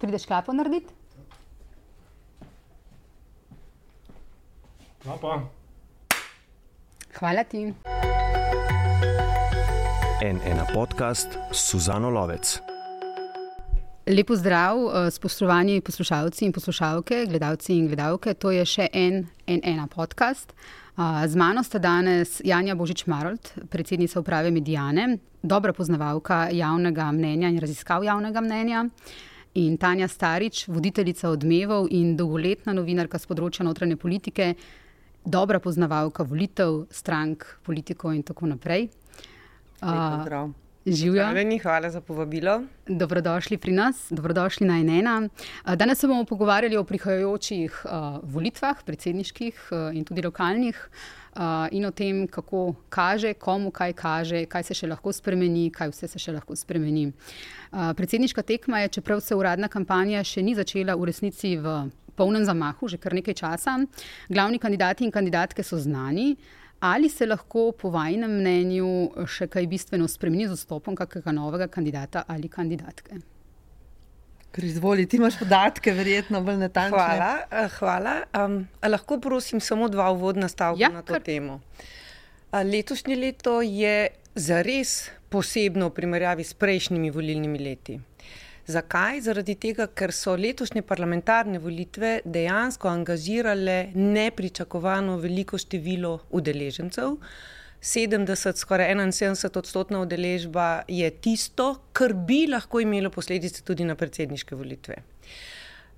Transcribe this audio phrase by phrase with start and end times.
[0.00, 0.94] Prideš kapo narediti?
[5.04, 5.40] No pa.
[7.18, 7.72] Hvala ti.
[10.22, 12.58] En ena podcast Suzano Lovec.
[14.06, 18.34] Lepo zdrav, eh, spoštovani poslušalci in poslušalke, gledalci in gledalke.
[18.34, 20.52] To je še en, en ena podcast.
[20.98, 27.60] Eh, Z mano sta danes Janja Božič-Marold, predsednica uprave Medijane, dobra poznavalka javnega mnenja in
[27.60, 28.84] raziskav javnega mnenja,
[29.54, 34.54] in Tanja Starič, voditeljica odmevov in dolgoletna novinarka z področja notranje politike,
[35.24, 38.90] dobra poznavalka volitev, strank, politikov in tako naprej.
[39.80, 40.52] Zdrav.
[40.86, 41.26] Živijo.
[41.62, 42.62] Hvala za povabilo.
[42.88, 45.28] Dobrodošli pri nas, dobrodošli na Enena.
[45.76, 51.19] Danes se bomo pogovarjali o prihajajočih uh, volitvah, predsedniških uh, in tudi lokalnih, uh,
[51.70, 56.08] in o tem, kako kaže, komu kaj kaže, kaj se še lahko spremeni, kaj vse
[56.08, 57.12] se še lahko spremeni.
[57.70, 62.44] Uh, predsedniška tekma je, čeprav se uradna kampanja še ni začela v resnici v polnem
[62.44, 63.78] zamahu, že kar nekaj časa.
[64.28, 66.34] Glavni kandidati in kandidatke so znani.
[66.80, 72.24] Ali se lahko po vašem mnenju še kaj bistveno spremeni z vstopom kakega novega kandidata
[72.26, 73.20] ali kandidatke?
[74.50, 76.98] Ker izvoli, ti imaš podatke, verjetno bolj natančne.
[76.98, 77.38] Hvala.
[77.50, 78.14] eh, hvala.
[78.36, 81.22] Um, lahko prosim samo dva uvodna stavka Ja, na to kar.
[81.22, 81.60] temo.
[82.52, 84.96] Letošnje leto je zares
[85.28, 88.00] posebno v primerjavi s prejšnjimi volilnimi leti.
[88.66, 89.20] Zakaj?
[89.20, 97.16] Zaradi tega, ker so letošnje parlamentarne volitve dejansko angažirale nepričakovano veliko število udeležencev.
[97.82, 104.54] 70, skoraj 71 odstotna udeležba je tisto, kar bi lahko imelo posledice tudi na predsedniške
[104.54, 104.96] volitve.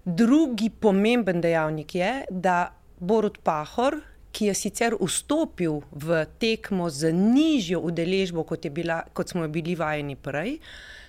[0.05, 3.99] Drugi pomemben dejavnik je, da Borut Pahor,
[4.33, 9.75] ki je sicer vstopil v tekmo z nižjo udeležbo, kot, bila, kot smo jo bili
[9.77, 10.57] vajeni prej,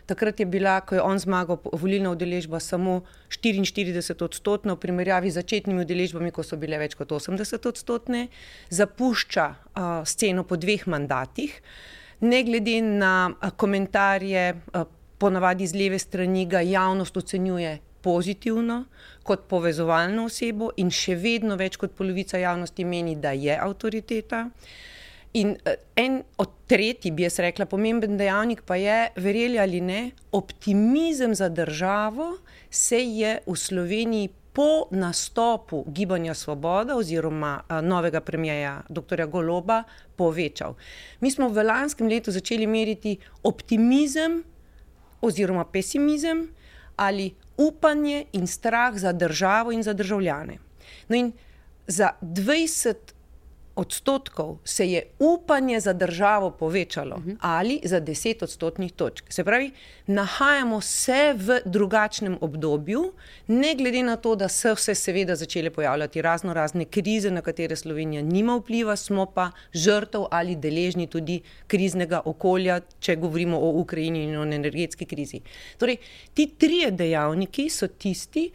[0.05, 5.39] takrat je bila, ko je on zmagal, volilna udeležba samo 44 odstotna, v primerjavi z
[5.39, 8.27] začetnimi udeležbami, ko so bile več kot 80 odstotne,
[8.69, 11.55] zapušča uh, sceno po dveh mandatih.
[12.23, 14.85] Ne glede na a, komentarje, a,
[15.19, 18.85] ponavadi z leve strani ga javnost ocenjuje pozitivno,
[19.23, 24.49] kot povezovalno osebo, in še vedno več kot polovica javnosti meni, da je avtoriteta.
[25.33, 30.11] In eh, en od tretji, bi jaz rekla, pomemben dejavnik pa je, verjeli ali ne,
[30.31, 32.37] optimizem za državo
[32.69, 39.25] se je v Sloveniji po nastopu Gibanja Svoboda oziroma a, novega premijeja dr.
[39.25, 39.83] Goloba
[40.15, 40.75] povečal.
[41.19, 44.43] Mi smo v lanskem letu začeli meriti optimizem
[45.21, 46.47] oziroma pesimizem
[46.95, 50.57] ali upanje in strah za državo in za državljane.
[51.09, 51.31] No in
[51.87, 52.95] za 20
[53.75, 57.35] odstotkov se je upanje za državo povečalo uh -huh.
[57.41, 59.25] ali za 10 odstotnih točk.
[59.29, 59.71] Se pravi,
[60.07, 63.13] nahajamo se v drugačnem obdobju,
[63.47, 67.75] ne glede na to, da so se seveda začele pojavljati razno razne krize, na katere
[67.75, 74.23] Slovenija nima vpliva, smo pa žrtev ali deležni tudi kriznega okolja, če govorimo o Ukrajini
[74.23, 75.41] in o energetski krizi.
[75.77, 75.97] Torej,
[76.33, 78.51] ti trije dejavniki so tisti,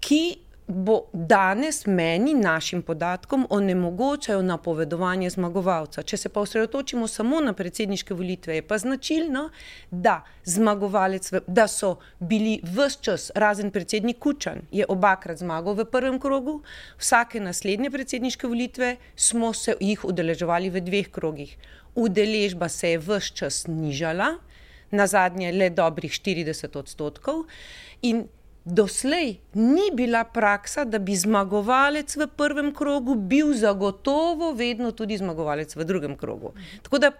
[0.00, 6.02] ki bo danes meni, našim podatkom, onemogočajo napovedovanje zmagovalca.
[6.02, 9.48] Če se pa osredotočimo samo na predsedniške volitve, je pa značilno,
[9.90, 16.20] da zmagovalec, da so bili vse čas, razen predsednik Kučan, je obakrat zmagal v prvem
[16.20, 16.60] krogu,
[17.00, 21.56] vsake naslednje predsedniške volitve smo se jih udeleževali v dveh krogih.
[21.94, 24.34] Udeležba se je vse čas nižala,
[24.90, 27.44] na zadnje le dobrih 40 odstotkov.
[28.02, 28.26] In
[28.68, 35.76] doslej ni bila praksa, da bi zmagovalec v prvem krogu bil zagotovo vedno tudi zmagovalec
[35.76, 36.52] v drugem krogu.
[36.82, 37.12] Tako da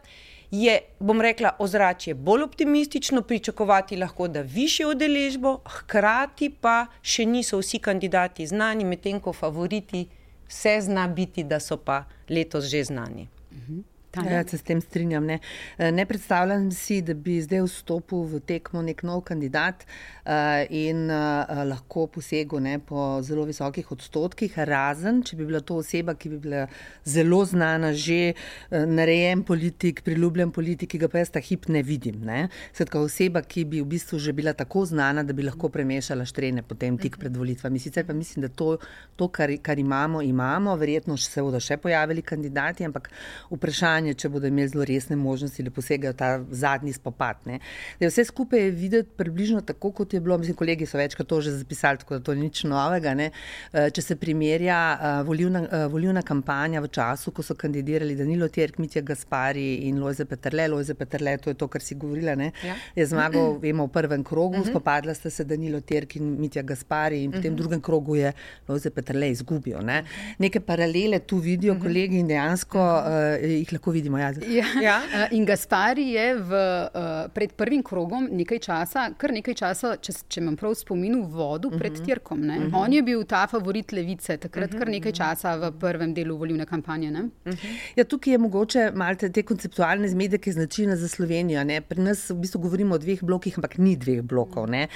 [0.50, 7.58] je, bom rekla, ozračje bolj optimistično, pričakovati lahko, da više udeležbo, hkrati pa še niso
[7.58, 10.06] vsi kandidati znani, medtem ko favoriti
[10.48, 13.28] vse zna biti, da so pa letos že znani.
[13.50, 13.97] Tanja?
[14.26, 15.24] Ja, se s tem strinjam.
[15.24, 15.38] Ne.
[15.78, 21.06] Eh, ne predstavljam si, da bi zdaj vstopil v tekmo nek nov kandidat uh, in
[21.10, 26.32] uh, lahko posegel ne, po zelo visokih odstotkih, razen če bi bila to oseba, ki
[26.34, 26.66] bi bila
[27.04, 31.82] zelo znana, že uh, narejen politik, priljubljen politik, ki ga pa jaz ta hip ne
[31.82, 32.20] vidim.
[32.26, 32.48] Ne.
[32.72, 36.64] Skratka, oseba, ki bi v bistvu že bila tako znana, da bi lahko premešala štrene
[36.66, 37.78] potem tik pred volitvami.
[37.82, 38.76] Sicer pa mislim, da to,
[39.16, 43.10] to kar, kar imamo, imamo, verjetno se bodo še pojavili kandidati, ampak
[43.50, 47.36] vprašanje kampanje, če bodo imeli zelo resne možnosti, da posegajo ta zadnji spopad.
[47.46, 47.60] Ne.
[48.00, 51.50] Vse skupaj je videti približno tako, kot je bilo, mislim, kolegi so večkrat to že
[51.52, 53.14] zapisali, tako da to ni nič novega.
[53.14, 53.30] Ne.
[53.72, 59.02] Eh, če se primerja volivna, volivna kampanja v času, ko so kandidirali Danilo Tjerk, Mitja
[59.02, 62.76] Gaspari in Lojze Petrle, Lojze Petrle, to je to, kar si govorila, ne, ja.
[62.96, 64.68] je zmagal, vemo, v prvem krogu, uh mhm.
[64.68, 64.70] -huh.
[64.70, 67.38] spopadla sta se Danilo Tjerk in Mitja Gaspari in uh -huh.
[67.38, 67.60] potem v mhm.
[67.62, 68.32] drugem krogu je
[68.68, 69.78] Lojze Petrle izgubil.
[69.82, 70.04] Ne.
[70.38, 71.82] Neke paralele tu vidijo uh -huh.
[71.82, 74.18] kolegi in dejansko uh, jih lahko vidimo.
[74.18, 74.32] Ja.
[74.48, 74.66] Ja.
[74.82, 74.96] Ja.
[75.04, 80.14] Uh, in Gaspari je v, uh, pred prvim krogom nekaj časa, kar nekaj časa, če,
[80.28, 82.02] če imam prav spomin, vodu pred uh mhm.
[82.02, 82.06] -huh.
[82.06, 82.38] Tjerkom.
[82.40, 82.70] Uh -huh.
[82.74, 84.78] On je bil ta favorit levice, takrat uh -huh.
[84.78, 87.10] kar nekaj časa v prvem delu volilne kampanje.
[87.10, 87.56] Uh -huh.
[87.96, 91.64] ja, tukaj je mogoče malo te konceptualne zmede, ki je značilna za Slovenijo.
[91.64, 91.80] Ne.
[91.80, 94.68] Pri nas v bistvu govorimo o dveh blokih, ampak ni dveh blokov.
[94.68, 94.86] Uh,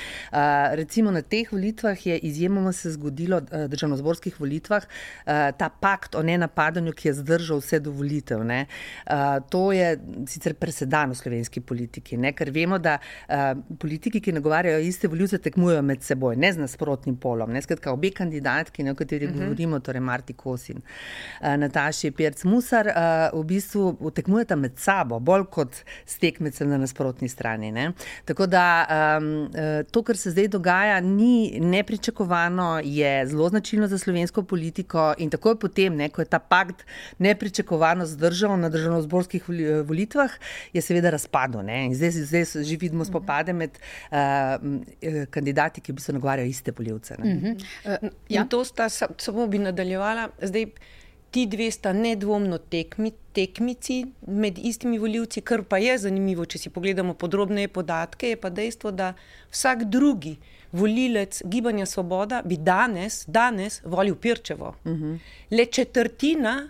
[0.72, 6.22] recimo na teh volitvah je izjemoma se zgodilo, uh, državno-zborskih volitvah, uh, ta pakt o
[6.22, 8.42] nenapadanju, ki je zdržal vse do volitev.
[9.06, 9.98] Uh, to je
[10.28, 12.32] sicer presedan v slovenski politiki, ne?
[12.36, 17.16] ker vemo, da uh, politiki, ki nagovarjajo iste voljivce, tekmujejo med seboj, ne z nasprotnim
[17.16, 17.52] polom.
[17.52, 17.62] Ne?
[17.62, 19.42] Skratka, obe kandidatki, o katerih uh mhm.
[19.42, 19.48] -huh.
[19.48, 25.44] govorimo, torej Marti Kosin, uh, Nataši Pirc Musar, uh, v bistvu tekmujeta med sabo, bolj
[25.50, 25.74] kot
[26.06, 27.72] s tekmecem na nasprotni strani.
[27.72, 27.92] Ne?
[28.24, 28.86] Tako da
[29.18, 29.50] um,
[29.90, 35.58] to, kar se zdaj dogaja, ni nepričakovano, je zelo značilno za slovensko politiko in takoj
[35.58, 36.84] potem, ne, ko je ta pakt
[37.18, 39.48] nepričakovano zdržal na državno-zborskih
[39.86, 40.30] volitvah,
[40.72, 41.62] je seveda razpadel.
[41.94, 43.78] Zdaj, zdaj že vidimo spopade med
[44.10, 44.16] uh,
[45.30, 47.14] kandidati, ki bi se nagovarjali iste voljivce.
[47.18, 47.54] Uh -huh.
[48.02, 48.44] uh, ja.
[48.44, 50.28] To sta samo bi nadaljevala.
[50.42, 50.66] Zdaj,
[51.32, 56.70] Ti dve sta nedvomno tekmi, tekmici med istimi voljivci, kar pa je zanimivo, če si
[56.70, 59.14] pogledamo podrobneje podatke, je pa dejstvo, da
[59.50, 60.34] vsak drugi
[60.76, 64.74] volilec Gibanja Svoboda bi danes, danes volil Pirčevo.
[64.84, 65.04] Uh mhm.
[65.04, 65.18] -huh.
[65.50, 66.68] Le četrtina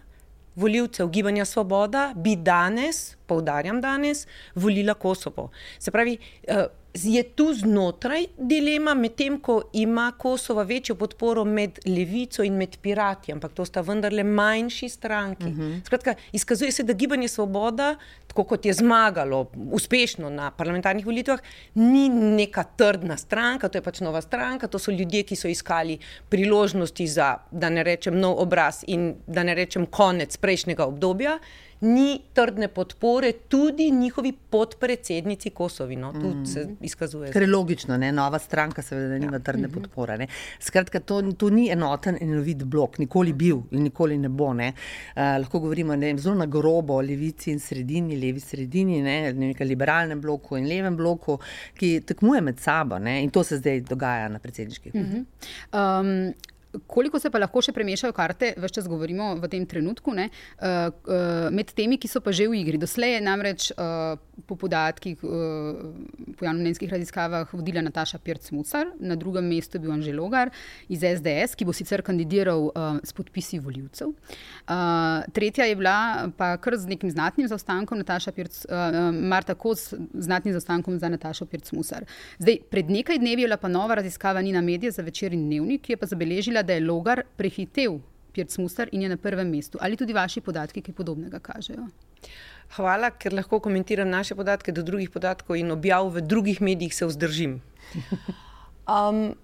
[0.54, 5.50] voljivcev Gibanja Svoboda bi danes, poudarjam danes, volila Kosovo.
[5.78, 6.18] Se pravi,
[6.48, 6.54] uh,
[6.94, 13.32] je tu znotraj dilema, medtem ko ima Kosovo večjo podporo med levico in med pirati,
[13.32, 15.44] ampak to sta vendarle manjši stranki.
[15.44, 15.62] Uh mhm.
[15.62, 15.86] -huh.
[15.86, 17.96] Skratka, izkazuje se, da gibanje Svoboda,
[18.26, 21.38] tako kot je zmagalo uspešno na parlamentarnih volitvah,
[21.74, 25.98] ni neka trdna stranka, to je pač nova stranka, to so ljudje, ki so iskali
[26.28, 31.38] priložnosti za, da ne rečem, nov obraz in da ne rečem konec prejšnjega obdobja
[31.82, 35.96] ni trdne podpore tudi njihovi podpredsednici Kosovi.
[35.96, 36.46] No, tu mm.
[36.46, 37.32] se izkazuje.
[37.32, 38.12] Ker je logično, ne?
[38.12, 39.38] nova stranka seveda nima ja.
[39.38, 39.74] trdne mm -hmm.
[39.74, 40.18] podpore.
[40.18, 40.26] Ne?
[40.60, 44.52] Skratka, to, to ni enoten enovit blok, nikoli bil in nikoli ne bo.
[44.54, 44.72] Ne?
[45.16, 49.32] Uh, lahko govorimo ne, zelo na grobo o levici in sredini, levi sredini, ne?
[49.32, 51.38] nekaj liberalnem bloku in levem bloku,
[51.74, 53.22] ki tekmuje med sabo ne?
[53.22, 54.94] in to se zdaj dogaja na predsedniških.
[54.94, 56.00] Mm -hmm.
[56.00, 56.34] um,
[56.86, 60.88] Koliko se pa lahko še premešajo karte, več čas govorimo v tem trenutku, ne, uh,
[60.88, 62.80] uh, med temi, ki so pa že v igri.
[62.80, 64.16] Doslej je namreč uh,
[64.48, 65.82] po podatkih, uh,
[66.38, 70.52] po javnomnenjskih raziskavah, vodila Nataša Pirc-Musar, na drugem mestu je bil Anžel Logar
[70.88, 74.14] iz SDS, ki bo sicer kandidiral uh, s podpisi voljivcev.
[74.64, 78.00] Uh, tretja je bila pa kar z nekim znatnim zaostankom,
[78.32, 82.08] Pirc, uh, Marta Kos, znatnim zaostankom za Natašo Pirc-Musar.
[82.38, 85.92] Zdaj, pred nekaj dnevi je bila pa nova raziskava Nina Medije za večerni dnevnik, ki
[85.92, 88.00] je pa zabeležila da je Logar prehitev
[88.32, 89.78] Pirc Musar in je na prvem mestu.
[89.80, 91.86] Ali tudi vaši podatki, ki podobnega kažejo?
[92.76, 97.06] Hvala, ker lahko komentiram naše podatke do drugih podatkov in objav v drugih medijih se
[97.06, 97.60] vzdržim.
[98.82, 99.36] Um,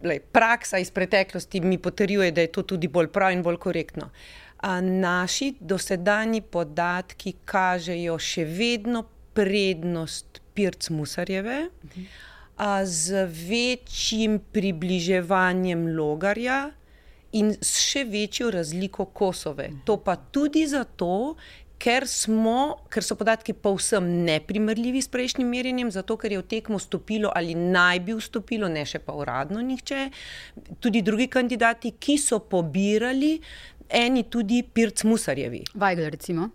[0.00, 4.08] lej, praksa iz preteklosti mi potrjuje, da je to tudi bolj prav in bolj korektno.
[4.64, 9.04] A naši dosedanji podatki kažejo še vedno
[9.36, 11.66] prednost Pirc Musarjeve.
[11.68, 12.00] Uh mhm.
[12.00, 16.70] -huh a, z večjim približevanjem logarja
[17.34, 19.70] in s še večjo razliko Kosove.
[19.84, 21.34] To pa tudi zato,
[21.82, 26.78] ker, smo, ker so podatki povsem neprimerljivi s prejšnjim merjenjem, zato ker je v tekmo
[26.78, 30.08] stopilo ali naj bi vstopilo, ne še pa uradno nihče,
[30.80, 33.38] tudi drugi kandidati, ki so pobirali.
[33.94, 35.60] Eni tudi Pirc Musarjevi.
[35.76, 36.48] Vajgl, recimo.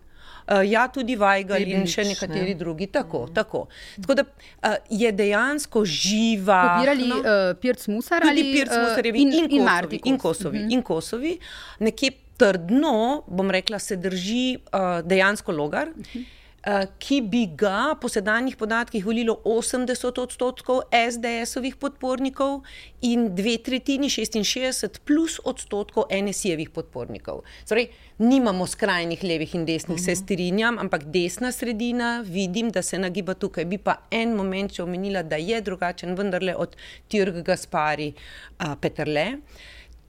[0.46, 2.58] Uh, ja, tudi Vajgal in še nekateri ne.
[2.58, 2.86] drugi.
[2.86, 3.34] Tako, mm.
[3.34, 3.66] tako.
[4.00, 6.62] tako da uh, je dejansko živa.
[6.74, 10.72] Pobirali uh, Pirc Musar ali Pirc Musarjevi in, in, in, Kosovi, in, Kosovi, mm -hmm.
[10.72, 11.38] in Kosovi.
[11.78, 15.88] Nekje trdno, bom rekla, se drži uh, dejansko logar.
[15.88, 16.39] Mm -hmm.
[16.60, 22.60] Eh, ki bi ga po sedanjih podatkih volilo 80 odstotkov SDS-ovih podpornikov
[23.00, 27.40] in dve tretjini, 66 plus odstotkov NSI-jevih podpornikov.
[27.64, 27.88] Torej,
[28.18, 30.04] nimamo skrajnih levih in desnih, uh -huh.
[30.04, 30.20] se mhm.
[30.20, 33.64] strinjam, ampak desna sredina vidim, da se nagiba tukaj.
[33.64, 36.76] Bi pa en moment še omenila, da je drugačen, vendarle od
[37.08, 39.38] Tirg Gaspari uh, Petrle.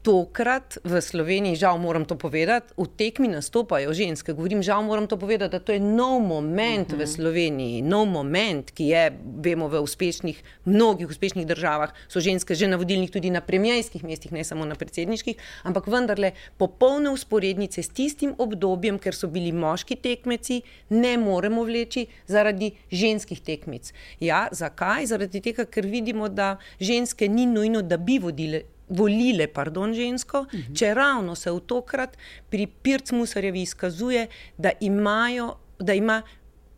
[0.01, 4.33] Tokrat v Sloveniji, žal moram to povedati, v tekmi nastopajo ženske.
[4.33, 7.01] Govorim, žal moram to povedati, da to je nov moment uh -huh.
[7.01, 7.13] v mhm.
[7.13, 12.77] Sloveniji, nov moment, ki je, vemo, v uspešnih, mnogih uspešnih državah, so ženske že na
[12.77, 18.33] vodilnih, tudi na premijskih mestih, ne samo na predsedniških, ampak vendarle popolne usporednice s tistim
[18.37, 23.93] obdobjem, ker so bili moški tekmeci, ne moremo vleči zaradi ženskih tekmic.
[24.19, 25.05] Ja, zakaj?
[25.05, 30.53] Zaradi tega, ker vidimo, da ženske ni nujno, da bi vodile volile pardon, žensko, uh
[30.53, 30.61] mhm.
[30.61, 30.79] -huh.
[30.79, 32.17] če ravno se v tokrat
[32.49, 36.21] pri Pirc Musarjevi izkazuje, da, imajo, da ima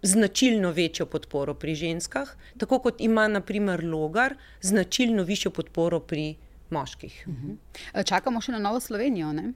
[0.02, 6.36] značilno večjo podporo pri ženskah, tako kot ima naprimer Logar značilno višjo podporo pri
[6.70, 7.24] moških.
[7.28, 7.52] Uh mhm.
[7.94, 8.06] -huh.
[8.06, 9.34] Čakamo še na Novo Slovenijo.
[9.34, 9.54] Ne?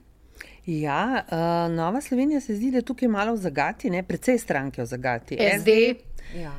[0.66, 4.02] Ja, uh, Nova Slovenija se zdi, da je tukaj malo v zagati, ne?
[4.02, 5.36] predvsej stranke v zagati.
[5.36, 5.58] SD.
[5.60, 6.52] SD Ja.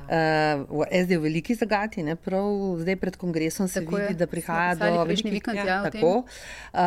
[0.70, 2.16] Uh, SD je v veliki zagati, ne?
[2.16, 4.18] prav zdaj pred kongresom se tako vidi, je.
[4.18, 6.24] da prihaja Smo do velikih vikend, ja, tako.
[6.74, 6.80] Uh,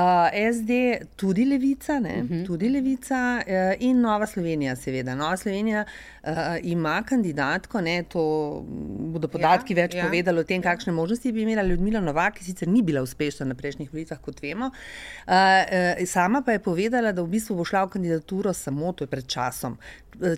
[0.54, 0.70] SD
[1.16, 2.34] tudi levica, uh mhm.
[2.34, 2.46] -huh.
[2.46, 5.14] tudi levica uh, in Nova Slovenija, seveda.
[5.14, 5.84] Nova Slovenija
[6.22, 6.30] uh,
[6.62, 8.02] ima kandidatko, ne?
[8.02, 8.64] to
[8.98, 10.04] bodo podatki ja, več ja.
[10.04, 13.54] povedali o tem, kakšne možnosti bi imela Ljudmila Novak, ki sicer ni bila uspešna na
[13.54, 14.66] prejšnjih volitvah, kot vemo.
[14.66, 19.04] Uh, uh, sama pa je povedala, da v bistvu bo šla v kandidaturo samo, to
[19.04, 19.78] je pred časom,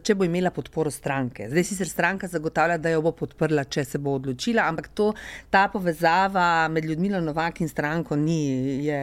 [0.02, 1.48] če bo imela podporo stranke.
[1.50, 5.10] Zdaj sicer stranka zagotavlja, da jo bo podprla, če se bo odločila, ampak to,
[5.50, 8.98] ta povezava med ljudmi Novak in stranko ni, je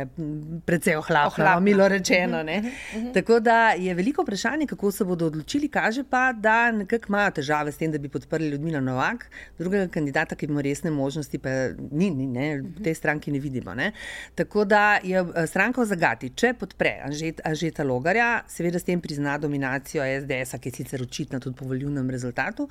[0.66, 2.44] precej ohlapna, milo rečeno.
[2.44, 2.60] Ne?
[2.60, 3.14] Mhm, mhm.
[3.14, 7.72] Tako da je veliko vprašanje, kako se bodo odločili, kaže pa, da nekako imajo težave
[7.72, 9.26] s tem, da bi podprli ljudmi Novak,
[9.60, 11.50] drugega kandidata, ki ima resne možnosti, pa
[11.92, 12.48] ni, ni ne?
[12.62, 13.74] v tej stranki ne vidimo.
[13.76, 13.92] Ne?
[14.36, 16.96] Tako da je eh, stranka v zagati, če podpre
[17.44, 22.10] Anžeta Logarja, seveda s tem prizna dominacijo SDS, ki je sicer očitna tudi po volilnem
[22.10, 22.68] rezultatu.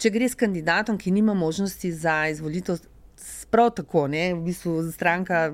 [0.00, 2.78] Če gre s kandidatom, ki nima možnosti za izvolitev
[3.50, 5.52] prav tako, ne, v bistvu stranka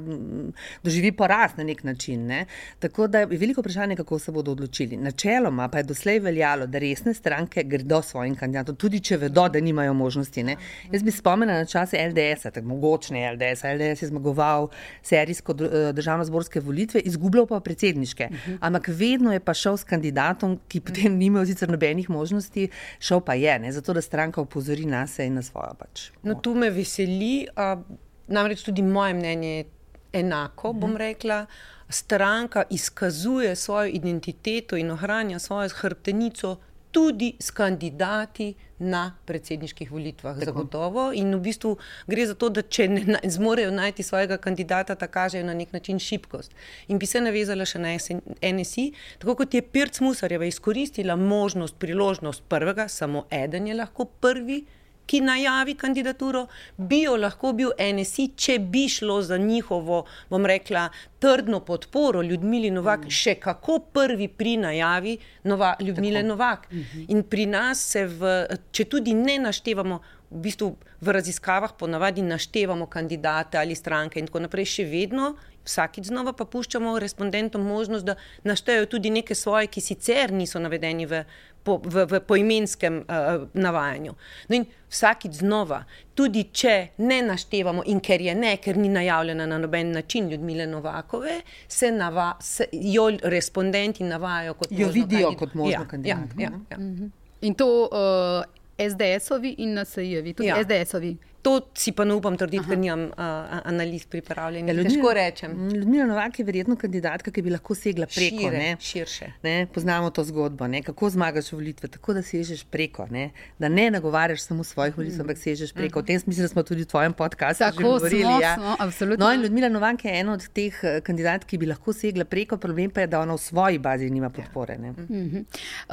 [0.84, 2.26] doživi poraz na nek način.
[2.26, 2.44] Ne.
[2.78, 4.96] Tako da je veliko vprašanje, kako se bodo odločili.
[4.96, 9.60] Načeloma pa je doslej veljalo, da resne stranke gredo svojim kandidatom, tudi če vedo, da
[9.60, 10.42] nimajo možnosti.
[10.42, 10.56] Ne.
[10.92, 13.64] Jaz bi spomnila na čase LDS-a, tako mogočne LDS.
[13.64, 14.68] LDS je zmagoval
[15.02, 18.28] serijsko eh, državno-zborske volitve, izgubljal pa predsedniške.
[18.60, 22.68] Ampak vedno je pa šel s kandidatom, ki potem ni imel sicer nobenih možnosti,
[22.98, 26.10] šel pa je, ne, zato da stranka upozori na se in na svojo pač.
[26.22, 27.46] No, tu me veseli.
[27.56, 27.80] Uh,
[28.28, 29.64] namreč tudi moje mnenje je
[30.12, 30.98] enako, bom mhm.
[30.98, 31.46] rekla.
[31.88, 36.56] Stranka izkazuje svojo identiteto in ohranja svojo hrbtenico
[36.90, 40.38] tudi s kandidati na predsedniških volitvah.
[40.38, 40.44] Tako.
[40.44, 41.12] Zagotovo.
[41.12, 41.74] In v bistvu
[42.06, 45.98] gre za to, da če ne zmorejo najti svojega kandidata, ta kažejo na nek način
[46.00, 46.56] šibkost.
[46.88, 47.92] In bi se navezala še na
[48.40, 48.86] NSI,
[49.20, 54.62] tako kot je Pirc Musarjeva izkoristila možnost, priložnost prvega, samo eden je lahko prvi
[55.06, 56.46] ki najavi kandidaturo,
[56.76, 62.70] bi jo lahko bil NSI, če bi šlo za njihovo, bom rekla, trdno podporo Ljudmili
[62.70, 63.10] Novak, mm.
[63.10, 66.28] še kako prvi pri najavi Nova, Ljudmile Tako.
[66.28, 66.70] Novak.
[66.70, 67.04] Mm -hmm.
[67.08, 72.86] In pri nas se, v, če tudi ne naštevamo, v bistvu v raziskavah ponavadi naštevamo
[72.86, 75.34] kandidate ali stranke in tako naprej, še vedno.
[75.66, 81.06] Vsakič znova pa puščamo respondentom možnost, da naštejejo tudi neke svoje, ki sicer niso navedeni
[81.06, 81.24] v
[81.66, 84.14] po, v, v poimenskem uh, navajanju.
[84.48, 85.80] No vsakič znova,
[86.14, 90.66] tudi če ne naštevamo, in ker je ne, ker ni najavljena na noben način Ljudmile
[90.70, 95.38] Novakove, se, nava, se jo respondenti navajajo kot jo vidijo kandid...
[95.38, 96.40] kot možno ja, kandidatko.
[96.40, 96.78] Ja, ja, ja.
[96.78, 97.06] Mhm.
[97.40, 98.44] In to uh,
[98.78, 100.62] SDS-ovi in NSI-ovi, tudi ja.
[100.62, 101.16] SDS-ovi.
[101.46, 104.74] To si pa ne upam trditi, ker nimam uh, analiz pripravljenih.
[104.74, 105.52] Ja, težko rečem.
[105.70, 108.40] Ljudmila Novak je verjetno kandidatka, ki bi lahko segla preko.
[108.42, 108.70] Šire, ne?
[108.82, 109.28] Širše.
[109.44, 109.52] Ne?
[109.74, 110.80] Poznamo to zgodbo, ne?
[110.82, 113.06] kako zmagaš volitve, tako da sežeš preko.
[113.10, 113.28] Ne,
[113.62, 116.02] da ne nagovarjaš samo svojih volitev, ampak sežeš preko.
[116.02, 118.24] V tem smislu smo tudi v tvojem podkastu tako govorili.
[118.24, 118.56] Smo, ja.
[118.58, 119.26] smo, absolutno.
[119.26, 122.58] No, in Ljudmila Novak je ena od teh eh, kandidatk, ki bi lahko segla preko.
[122.58, 124.74] Problem pa je, da ona v svoji bazi nima podpore.
[124.74, 124.92] Ja.
[124.92, 125.44] Mm -hmm.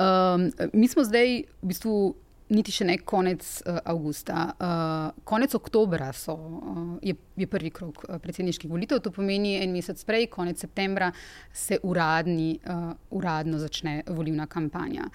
[0.02, 2.16] um, mi smo zdaj v bistvu
[2.54, 4.44] niti še ne konec uh, avgusta.
[4.54, 9.74] Uh, konec oktobra so, uh, je, je prvi krok uh, predsedniških volitev, to pomeni en
[9.74, 11.12] mesec prej, konec septembra,
[11.54, 15.10] se uradni, uh, uradno začne volilna kampanja.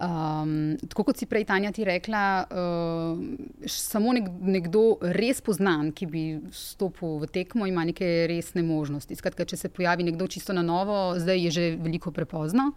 [0.00, 6.08] Um, tako kot si prej, Tanja, ti rekla, uh, samo nek, nekdo res poznan, ki
[6.08, 6.22] bi
[6.56, 9.18] stopil v tekmo, ima neke resne možnosti.
[9.18, 12.70] Skratka, če se pojavi nekdo čisto na novo, zdaj je že veliko prepozno.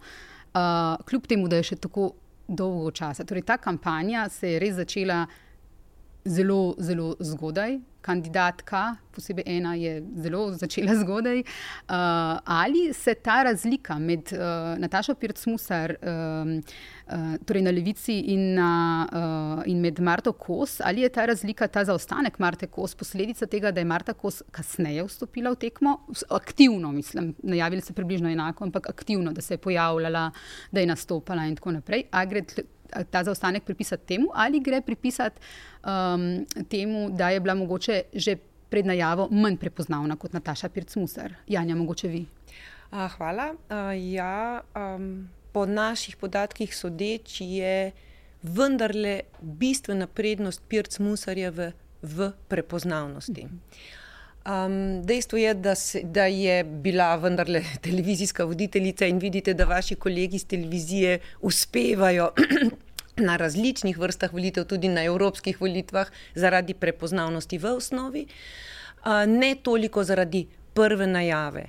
[0.52, 2.12] Uh, kljub temu, da je še tako
[2.48, 3.24] dolgo časa.
[3.24, 5.26] Torej, ta kampanja se je res začela
[6.24, 11.40] zelo, zelo zgodaj, kandidatka, posebej ena je zelo začela zgodaj.
[11.40, 11.94] Uh,
[12.44, 18.70] ali se ta razlika med uh, Natašo Pirc-Musar, um, uh, torej na levici in, na,
[19.08, 23.72] uh, in med Marto Kos, ali je ta razlika, ta zaostanek Marte Kos, posledica tega,
[23.72, 28.90] da je Marta Kos kasneje vstopila v tekmo, aktivno, mislim, najavili se približno enako, ampak
[28.90, 30.30] aktivno, da se je pojavljala,
[30.72, 32.08] da je nastopala in tako naprej.
[32.10, 32.44] A gre
[33.10, 35.40] ta zaostanek pripisati temu, ali gre pripisati
[35.84, 38.36] um, temu, da je bila mogoče že
[38.70, 41.36] pred najavo manj prepoznavna kot Nataša Pirc-Musar.
[41.46, 42.24] Janja, mogoče vi.
[42.90, 43.52] A, hvala.
[43.68, 47.92] A, ja, um, po naših podatkih sodeč je
[48.42, 51.70] vendarle bistvena prednost Pirc-Musarja v,
[52.02, 53.46] v prepoznavnosti.
[54.44, 59.94] Um, dejstvo je, da, se, da je bila vendarle televizijska voditeljica in vidite, da vaši
[59.94, 62.32] kolegi iz televizije uspevajo
[63.16, 68.26] na različnih vrstah volitev, tudi na evropskih volitvah, zaradi prepoznavnosti v osnovi,
[69.26, 71.68] ne toliko zaradi prve najave.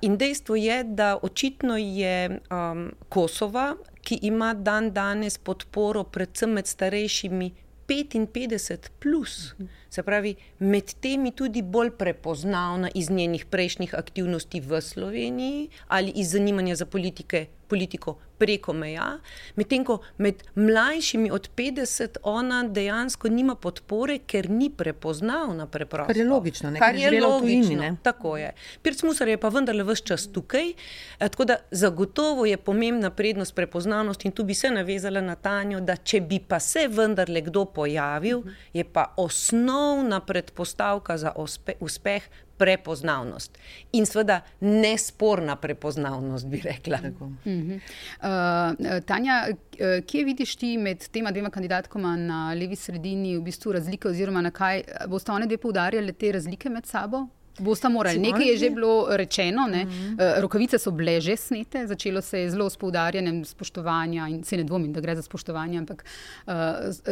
[0.00, 6.66] In dejstvo je, da očitno je um, Kosova, ki ima dan danes podporo predvsem med
[6.66, 7.50] starejšimi
[7.86, 9.54] 55, plus,
[9.90, 16.32] se pravi, med temi tudi bolj prepoznavna iz njenih prejšnjih aktivnosti v Sloveniji ali iz
[16.32, 19.18] zanimanja za politike, politiko preko meja,
[19.56, 26.12] medtem ko med mlajšimi od 50 ona dejansko nima podpore, ker ni prepoznavna preprosto.
[26.12, 26.78] Kar je logično, ne?
[26.78, 28.52] Kar je logično, tujini, tako je.
[28.82, 33.54] Pirc Musar je pa vendarle vse čas tukaj, eh, tako da zagotovo je pomembna prednost
[33.54, 37.64] prepoznavnosti in tu bi se navezala na Tanjo, da če bi pa se vendarle kdo
[37.64, 41.32] pojavil, je pa osnovna predpostavka za
[41.80, 42.22] uspeh
[42.56, 43.58] prepoznavnost.
[43.92, 46.98] In seveda nesporna prepoznavnost, bi rekla.
[47.20, 47.74] Uh -huh.
[47.74, 53.72] uh, Tanja, eh, kje vidiš ti med tema dvema kandidatkoma na levi sredini v bistvu
[53.72, 57.26] razlike, oziroma na kaj boste one dve poudarjali te razlike med sabo?
[57.58, 60.12] Boste morali, nekaj je že bilo rečeno, uh -huh.
[60.12, 64.56] uh, rokavice so bile že snete, začelo se je zelo s poudarjanjem spoštovanja in se
[64.56, 66.04] ne dvomim, da gre za spoštovanje, ampak
[66.46, 66.52] uh,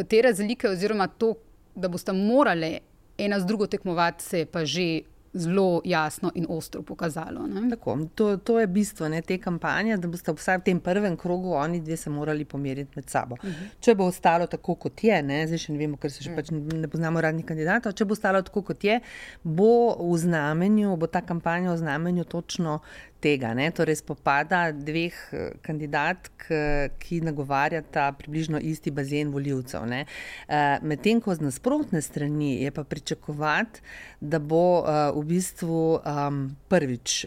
[0.09, 1.33] te razlike, oziroma to,
[1.75, 2.79] da boste morali
[3.17, 5.01] ena z drugo tekmovati, se je pa že
[5.35, 7.47] zelo jasno in ostro pokazalo.
[7.69, 11.53] Tako, to, to je bistvo ne, te kampanje, da boste vsaj v tem prvem krogu
[11.53, 13.35] oni dve se morali pomeriti med sabo.
[13.35, 13.53] Uh mhm.
[13.53, 13.69] -huh.
[13.79, 16.37] Če bo ostalo tako, kot je, ne, zdaj še ne vemo, ker se še uh
[16.37, 16.45] mhm.
[16.45, 16.69] -huh.
[16.69, 18.99] pač ne poznamo radnih kandidatov, če bo ostalo tako, kot je,
[19.43, 22.79] bo v znamenju, bo ta kampanja v znamenju točno
[23.25, 23.69] tega, ne?
[23.73, 29.87] torej spopada dveh eh, kandidatk, eh, ki nagovarjata približno isti bazen voljivcev.
[29.95, 30.05] Eh,
[30.85, 33.81] medtem ko z nasprotne strani je pa pričakovati,
[34.21, 34.81] da bo
[35.13, 36.37] v bistvu um,
[36.71, 37.25] prvič.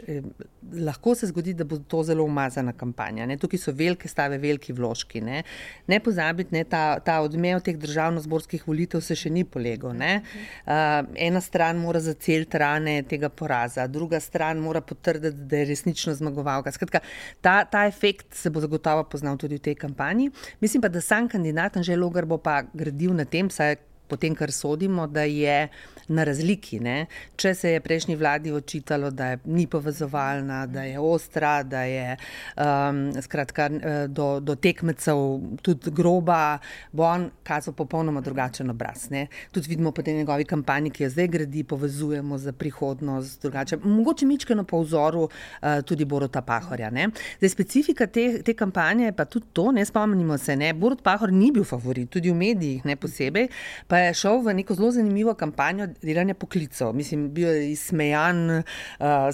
[0.72, 3.26] Lahko se zgodi, da bo to zelo umazana kampanja.
[3.26, 3.36] Ne?
[3.38, 5.20] Tukaj so velike stave, veliki vložki.
[5.24, 5.42] Ne,
[5.86, 9.94] ne pozabite, ne, ta, ta odmev teh državno-zborskih volitev se še ni polegel.
[9.94, 16.14] Uh, ena stran mora zaceliti rane tega poraza, druga stran mora potrditi, da je resnično
[16.18, 16.72] zmagovalka.
[16.74, 17.00] Skratka,
[17.40, 20.30] ta, ta efekt se bo zagotovo poznal tudi v tej kampanji.
[20.60, 24.52] Mislim pa, da sam kandidat Anžel Logar bo pa gradil na tem, saj potem, kar
[24.52, 25.68] sodimo, da je
[26.08, 26.80] na razliki.
[26.80, 27.06] Ne?
[27.36, 32.16] Če se je prejšnji vladi očitalo, da je ni povezovalna, da je ostra, da je
[32.56, 33.68] um, skratka,
[34.08, 35.18] do, do tekmecev
[35.62, 36.58] tudi groba,
[36.92, 39.08] bo on kazal popolnoma drugačen obraz.
[39.10, 39.26] Ne?
[39.52, 43.42] Tudi vidimo po tej njegovi kampanji, ki jo zdaj gradi, povezujemo za prihodnost.
[43.42, 43.76] Drugače.
[43.84, 46.90] Mogoče mičkeno po vzoru uh, tudi Borota Pahorja.
[46.90, 47.08] Ne?
[47.38, 50.72] Zdaj, specifika te, te kampanje je pa tudi to, ne spomnimo se, ne?
[50.74, 53.48] Borot Pahor ni bil favorit, tudi v medijih ne posebej,
[53.86, 56.92] pa je šel v neko zelo zanimivo kampanjo delanja poklicov.
[56.94, 58.64] Mislim, bil je izsmejan, uh,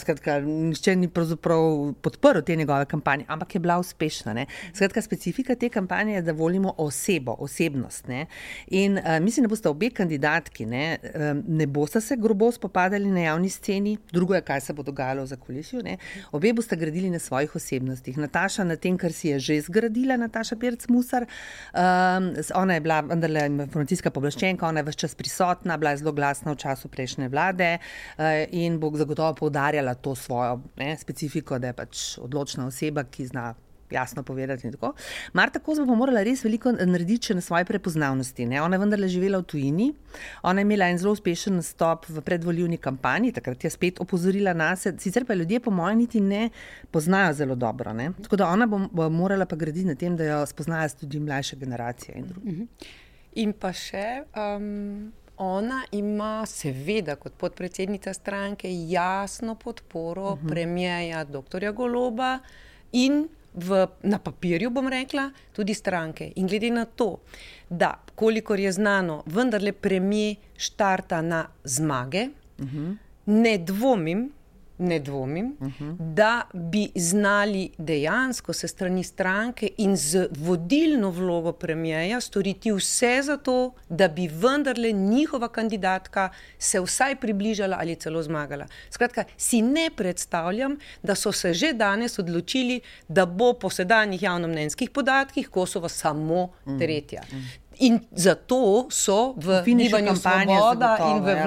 [0.00, 4.32] skratka, nišče ni pravzaprav podprl te njegove kampanje, ampak je bila uspešna.
[4.32, 4.46] Ne.
[4.74, 8.08] Skratka, specifika te kampanje je, da volimo osebo, osebnost.
[8.08, 8.26] Ne.
[8.66, 13.20] In uh, mislim, da boste obe kandidatki, ne, um, ne boste se grobo spopadali na
[13.20, 15.80] javni sceni, drugo je, kaj se bo dogajalo za kulisjo.
[16.32, 18.18] Obe boste gradili na svojih osebnostih.
[18.18, 21.26] Nataša na tem, kar si je že zgradila, Nataša Pirc-Musar.
[21.74, 26.12] Um, ona je bila vendarle informacijska poblaščenka ona je vse čas prisotna, bila je zelo
[26.12, 31.72] glasna v času prejšnje vlade eh, in bo zagotovo poudarjala to svojo ne, specifiko, da
[31.72, 33.52] je pač odločna oseba, ki zna.
[33.90, 34.70] Jasno povedati.
[35.32, 38.46] Marta Kozma bo morala res veliko narediti na svoje prepoznavnosti.
[38.48, 38.62] Ne?
[38.62, 39.90] Ona je vendarle živela v tujini,
[40.42, 44.86] ona je imela en zelo uspešen nastop v predvoljivni kampanji, takrat je spet opozorila nas,
[44.98, 46.48] sicer pa ljudje, po mojem, niti ne
[46.90, 47.92] poznajo zelo dobro.
[47.92, 48.10] Ne?
[48.22, 51.56] Tako da ona bo, bo morala pa graditi na tem, da jo spoznajo tudi mlajše
[51.56, 52.18] generacije.
[52.18, 52.62] In mhm.
[53.34, 60.46] In pa še, um, ona ima, seveda, kot podpredsednica stranke, jasno podporo uh mhm.
[60.46, 60.50] -huh.
[60.50, 61.72] premijeja dr.
[61.72, 62.38] Goloba
[62.92, 66.32] in v, na papirju, bom rekla, tudi stranke.
[66.36, 67.18] In glede na to,
[67.68, 72.96] da, kolikor je znano, vendarle premije štarta na zmage, uh -huh.
[73.26, 74.32] ne dvomim,
[74.78, 75.96] ne dvomim, uh -huh.
[75.98, 83.36] da bi znali dejansko se strani stranke in z vodilno vlogo premijeja storiti vse za
[83.36, 88.66] to, da bi vendarle njihova kandidatka se vsaj približala ali celo zmagala.
[88.90, 94.90] Skratka, si ne predstavljam, da so se že danes odločili, da bo po sedanjih javnomnenjskih
[94.90, 97.22] podatkih Kosovo samo tretja.
[97.22, 97.64] Uh -huh.
[97.78, 101.46] In zato so v Gibanju Svoboda in v ja.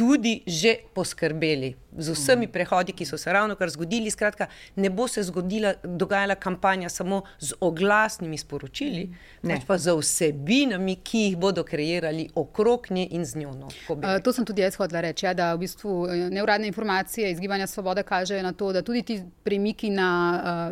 [0.00, 2.52] Tudi že poskrbeli z vsemi mm.
[2.52, 4.10] prehodi, ki so se ravno kar zgodili.
[4.10, 9.10] Skratka, ne bo se zgodila, dogajala kampanja samo z oglasnimi sporočili,
[9.42, 13.52] pač pa z vsebinami, ki jih bodo kreirali okrog nje in z njo.
[13.58, 17.30] No, uh, to sem tudi jaz hodila reči, ja, da v bistvu eh, neuradne informacije
[17.30, 20.10] iz Gibanja Svobode kažejo na to, da tudi ti premiki na.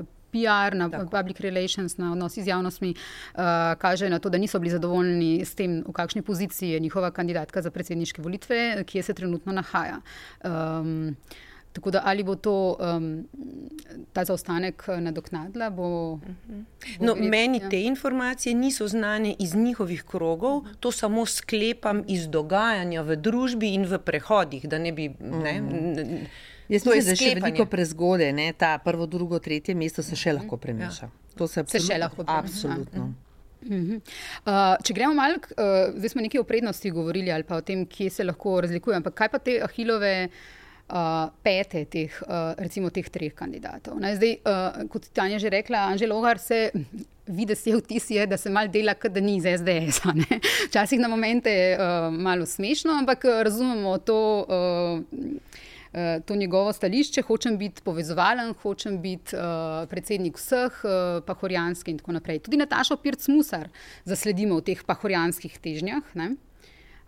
[0.01, 1.11] Uh, PR, na Tako.
[1.11, 3.41] public relations, na odnosi z javnostmi, uh,
[3.79, 7.63] kaže na to, da niso bili zadovoljni s tem, v kakšni poziciji je njihova kandidatka
[7.63, 10.01] za predsedniške volitve, kje se trenutno nahaja.
[10.45, 11.17] Um,
[11.73, 13.29] Tako da ali bo to um,
[14.13, 15.71] ta zaostanek eh, nadoknadila?
[15.71, 16.17] Bo,
[16.99, 17.69] bo no, gre, meni ja.
[17.69, 23.87] te informacije niso znane iz njihovih krogov, to samo sklepam iz dogajanja v družbi in
[23.87, 24.67] v prehodih.
[24.95, 26.27] Bi, ne, mm.
[26.69, 30.59] Jaz mislim, da je še veliko prezgodaj, ta prvo, drugo, tretje mesto se še lahko
[30.61, 31.09] premeša.
[31.09, 31.35] Ja.
[31.39, 32.45] To se, se še lahko premeša.
[32.45, 33.09] Absolutno.
[33.63, 34.01] Uh -huh.
[34.47, 37.87] uh, če gremo malo, uh, zdaj smo nekaj o prednosti govorili ali pa o tem,
[37.87, 38.97] kje se lahko razlikuje.
[38.97, 44.01] Ampak kaj pa te ahilove uh, pete, teh, uh, recimo teh treh kandidatov?
[44.01, 46.71] Ne, zdaj, uh, kot Tanja že rekla, Anžel Logar se.
[47.29, 50.01] Vidi se vtis, je, da se malo dela, kot da ni iz SDS.
[50.69, 54.47] Včasih na momente je uh, malo smešno, ampak razumemo to.
[54.49, 55.29] Uh,
[55.93, 62.03] Eh, to njegovo stališče, hočem biti povezovalen, hočem biti uh, predsednik vseh, uh, pahorjanski in
[62.03, 62.43] tako naprej.
[62.45, 63.71] Tudi Natašo Pirc-Musar
[64.05, 66.35] zasledimo v teh pahorjanskih težnjah, ne?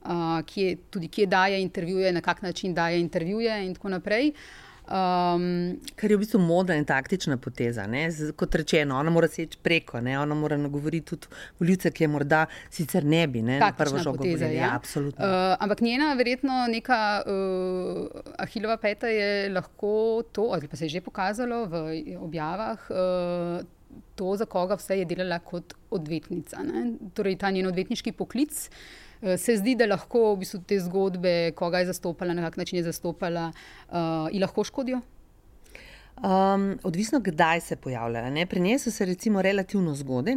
[0.00, 4.32] uh, kje, tudi kje daje intervjuje, na kak način daje intervjuje in tako naprej.
[4.32, 7.84] Uh, Um, Kar je v bistvu modna in taktična poteza.
[8.10, 10.16] Z, kot rečeno, ona mora seči preko, ne?
[10.18, 12.40] ona mora nagovoriti tudi voljivce, ki je morda
[12.74, 14.58] sicer ne bi, ne na prvo žogo gledali.
[14.58, 15.24] Ja, absolutno.
[15.24, 20.96] Uh, ampak njena, verjetno, neka uh, ahilova peta je lahko to, ali pa se je
[20.98, 22.88] že pokazalo v objavah.
[22.90, 23.60] Uh,
[24.14, 26.60] To, za koga vse je delala kot odvetnica.
[26.62, 27.10] Ne?
[27.14, 28.76] Torej, ta njen odvetniški poklic uh,
[29.38, 32.84] se zdi, da lahko v bistvu te zgodbe, koga je zastopala, na kak način je
[32.88, 33.50] zastopala,
[33.88, 35.00] uh, lahko škodijo?
[36.20, 38.46] Um, odvisno, kdaj se pojavljajo.
[38.46, 40.34] Pri njej so se recimo relativno zgodaj.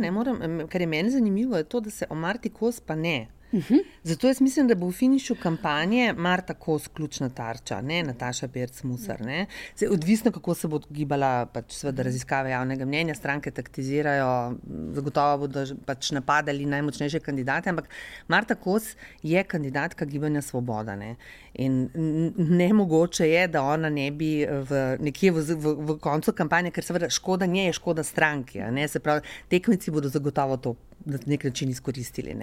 [0.70, 3.28] Kar je meni zanimivo, je to, da se o Marti Kos pa ne.
[3.54, 3.84] -huh.
[4.04, 9.46] Zato jaz mislim, da bo v finišu kampanje mar tako sključna tarča, ne Nataša Pirc-Musar.
[9.92, 14.56] Odvisno, kako se bo gibala pač, sveda, raziskave javnega mnenja, stranke taktizirajo,
[14.94, 17.90] zagotovo bodo pač napadali najmočnejše kandidate, ampak
[18.28, 20.96] Marta Kos je kandidatka gibanja Svoboda.
[20.96, 21.16] Ne?
[21.54, 21.90] In
[22.38, 26.84] ne mogoče je, da ona ne bi v, nekje v, v, v koncu kampanje, ker
[26.84, 28.60] seveda škoda nje je škoda stranki.
[28.88, 32.36] Se pravi, tekmici bodo zagotovo to na nek način izkoristili.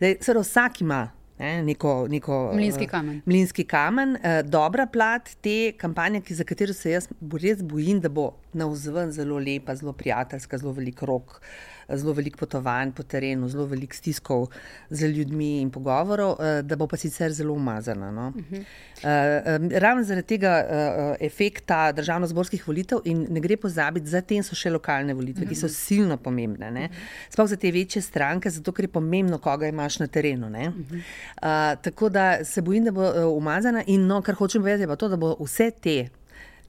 [0.00, 3.20] Daj, vsak ima ne, neko, neko mlinski eh, kamen.
[3.26, 4.16] Mlinski kamen.
[4.16, 7.08] Uh, dobra plat te kampanje, ki, za katero se jaz
[7.42, 11.38] res bojim, da bo na vzven zelo lepa, zelo prijateljska, zelo velik rok.
[11.38, 14.48] Uh, zelo veliko potovanj po terenu, zelo veliko stiskov
[14.90, 18.10] z ljudmi in pogovorov, eh, da bo pa sicer zelo umazana.
[18.10, 18.32] No?
[18.36, 18.60] Uh -huh.
[18.60, 24.70] uh, ravno zaradi tega uh, efekta državno-zborskih volitev in ne gre pozabiti, zatem so še
[24.70, 25.48] lokalne volitve, uh -huh.
[25.48, 25.74] ki so mhm.
[25.74, 26.68] silno pomembne.
[26.70, 26.90] Uh -huh.
[27.30, 30.46] Sploh za te večje stranke, zato ker je pomembno, koga imaš na terenu.
[30.46, 30.94] Uh -huh.
[30.94, 34.96] uh, tako da se bojim, da bo umazana in no, kar hočem povedati, je pa
[34.96, 36.08] to, da bo vse te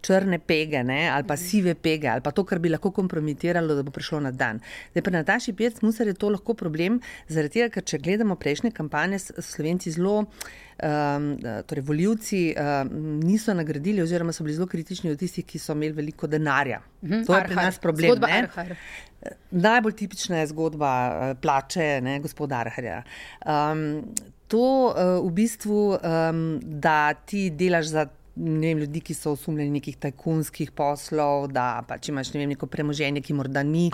[0.02, 3.84] črne pege ne, ali pa sive pege ali pa to, kar bi lahko kompromitiralo, da
[3.84, 4.62] bo prišlo na dan.
[4.92, 8.72] Zdaj, pri Nataši Pirc Musar je to lahko problem, zaradi tega, ker če gledamo prejšnje
[8.76, 10.26] kampanje, Slovenci zelo.
[10.80, 11.34] Um,
[11.68, 15.98] torej, voljivci um, niso nagradili, oziroma so bili zelo kritični od tistih, ki so imeli
[15.98, 16.80] veliko denarja.
[17.04, 18.22] Mhm, to je pri nas problem.
[19.52, 23.02] Najbolj tipična je zgodba uh, plače ne, gospoda Arharja.
[23.44, 24.06] Um,
[24.48, 28.08] to uh, v bistvu, um, da ti delaš za
[28.40, 33.24] vem, ljudi, ki so osumljeni nekih tajkunskih poslov, da pač imaš ne vem, neko premoženje,
[33.26, 33.90] ki morda ni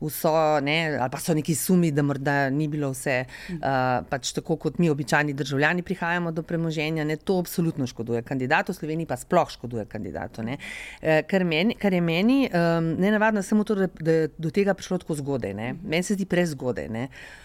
[0.00, 3.60] vso, ne, ali pa so neki sumi, da morda ni bilo vse uh,
[4.08, 7.04] pač tako, kot mi, običajni državljani, prihajamo do premoženja.
[7.04, 10.42] Ne, to absolutno škoduje kandidatu, v Sloveniji pa sploh škoduje kandidatu.
[10.42, 14.50] Uh, kar, meni, kar je meni um, ne navadno, samo to, da, da je do
[14.54, 15.54] tega prišlo tako zgodaj.
[15.54, 16.88] Meni se zdi prezgodaj.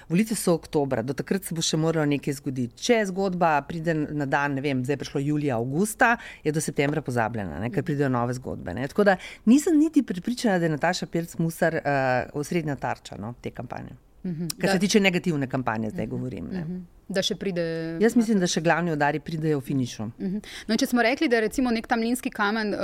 [0.09, 2.75] Volitve so oktober, do takrat se bo še moralo nekaj zgoditi.
[2.85, 7.01] Če zgodba pride na dan, ne vem, zdaj je prišlo julija, avgusta, je do septembra
[7.01, 8.75] pozabljena, ne, ker pridejo nove zgodbe.
[8.77, 8.87] Ne.
[8.91, 9.15] Tako da
[9.49, 13.95] nisem niti pripričana, da je Nataša Pirc-Musar uh, osrednja tarča no, te kampanje.
[14.23, 14.47] Uh mhm.
[14.59, 16.17] Kar se tiče negativne kampanje, zdaj uh mhm.
[16.17, 16.45] govorim.
[16.45, 16.81] Uh mhm.
[17.07, 17.63] Da še pride.
[18.01, 20.03] Jaz mislim, da še glavni udari pridejo v finišu.
[20.03, 20.41] Uh -huh.
[20.67, 22.79] no, če smo rekli, da je nek tam mlinski kamen, uh,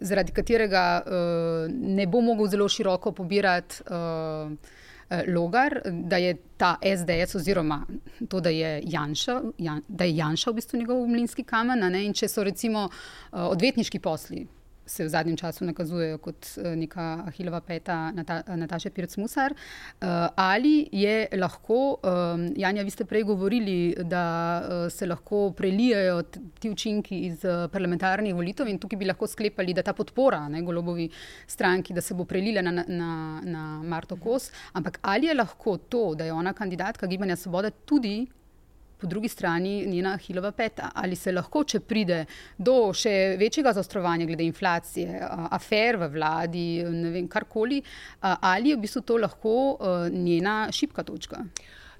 [0.00, 1.12] zaradi katerega uh,
[1.70, 3.82] ne bo mogel zelo široko pobirati.
[3.86, 4.56] Uh,
[5.28, 7.86] Logar, da je ta SDS, oziroma
[8.28, 12.14] to, da je Janša, Jan, da je Janša v bistvu njegov mlinski kamen.
[12.14, 12.88] Če so recimo
[13.32, 14.46] odvetniški posli,
[14.86, 19.52] se v zadnjem času nakazujejo kot eh, neka ahilova peta Nata, Nataše Pirc-Musar.
[19.52, 26.22] Eh, ali je lahko, eh, Janja, vi ste prej govorili, da se lahko prelijajo
[26.60, 31.08] ti učinki iz parlamentarnih volitev in tukaj bi lahko sklepali, da ta podpora ne, golobovi
[31.46, 34.50] stranki, da se bo prelila na, na, na Marto Kos.
[34.72, 38.26] Ampak ali je lahko to, da je ona kandidatka Gibanja Svoboda tudi
[39.02, 40.90] po drugi strani njena hilova peta.
[40.94, 42.22] Ali se lahko, če pride
[42.58, 45.18] do še večjega zaostrovanja glede inflacije,
[45.50, 47.82] afer v vladi, ne vem, karkoli,
[48.22, 49.54] ali je v bistvu to lahko
[50.14, 51.42] njena šipka točka?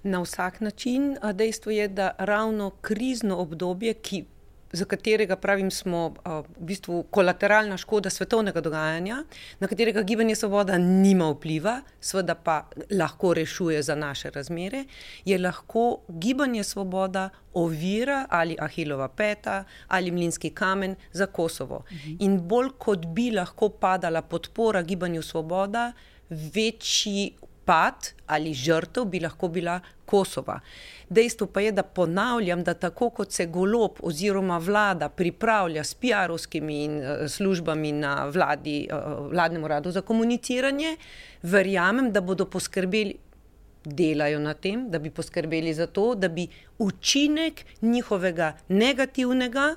[0.02, 1.12] Na vsak način.
[1.34, 4.24] Dejstvo je, da ravno krizno obdobje, ki
[4.72, 9.24] za katerega pravim, smo v bistvu kolateralna škoda svetovnega dogajanja,
[9.60, 14.84] na katerega gibanje Svoboda nima vpliva, seveda pa lahko rešuje za naše razmere,
[15.24, 21.84] je lahko gibanje Svoboda ovira ali Ahilova peta ali mlinski kamen za Kosovo.
[21.92, 22.16] Mhm.
[22.18, 25.92] In bolj kot bi lahko padala podpora gibanju Svoboda,
[26.30, 27.32] večji
[27.64, 30.60] pad ali žrtev bi lahko bila Kosova.
[31.08, 36.78] Dejstvo pa je, da ponavljam, da tako kot se golob oziroma vlada pripravlja s PR-ovskimi
[36.88, 40.96] uh, službami na vladi, uh, vladnem uradu za komuniciranje,
[41.42, 43.18] verjamem, da bodo poskrbeli.
[43.84, 46.44] Delajo na tem, da bi poskrbeli za to, da bi
[46.78, 49.74] učinek njihovega negativnega,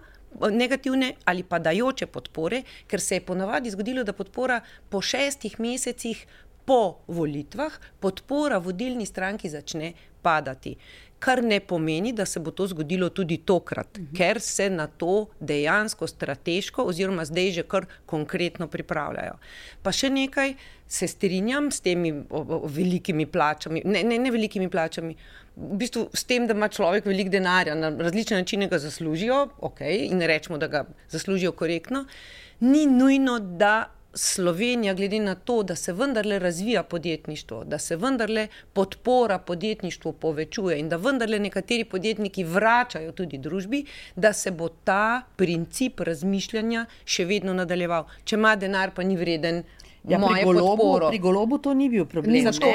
[0.51, 6.25] negativne ali pa dajoče podpore, ker se je ponavadi zgodilo, da podpora po šestih mesecih
[6.65, 10.75] po volitvah podpora vodilni stranki začne padati.
[11.19, 14.15] Kar ne pomeni, da se bo to zgodilo tudi tokrat, mhm.
[14.17, 19.37] ker se na to dejansko strateško, oziroma zdaj že kar konkretno pripravljajo.
[19.83, 20.55] Pa še nekaj,
[20.87, 25.15] se strinjam s temi o, o, velikimi plačami, ne, ne, ne velikimi plačami,
[25.55, 29.81] v bistvu s tem, da ima človek veliko denarja, na različne načine ga zaslužijo, ok,
[29.87, 32.05] in rečemo, da ga zaslužijo korektno.
[32.59, 38.47] Ni nujno, da Slovenija, glede na to, da se vendarle razvija podjetništvo, da se vendarle
[38.73, 45.21] podpora podjetništvu povečuje in da vendarle nekateri podjetniki vračajo tudi družbi, da se bo ta
[45.35, 48.07] princip razmišljanja še vedno nadaljeval.
[48.23, 49.63] Če ima denar, pa ni vreden
[50.07, 52.33] Ja, pri, golobu, pri golobu to ni bil problem.
[52.33, 52.71] Ni to,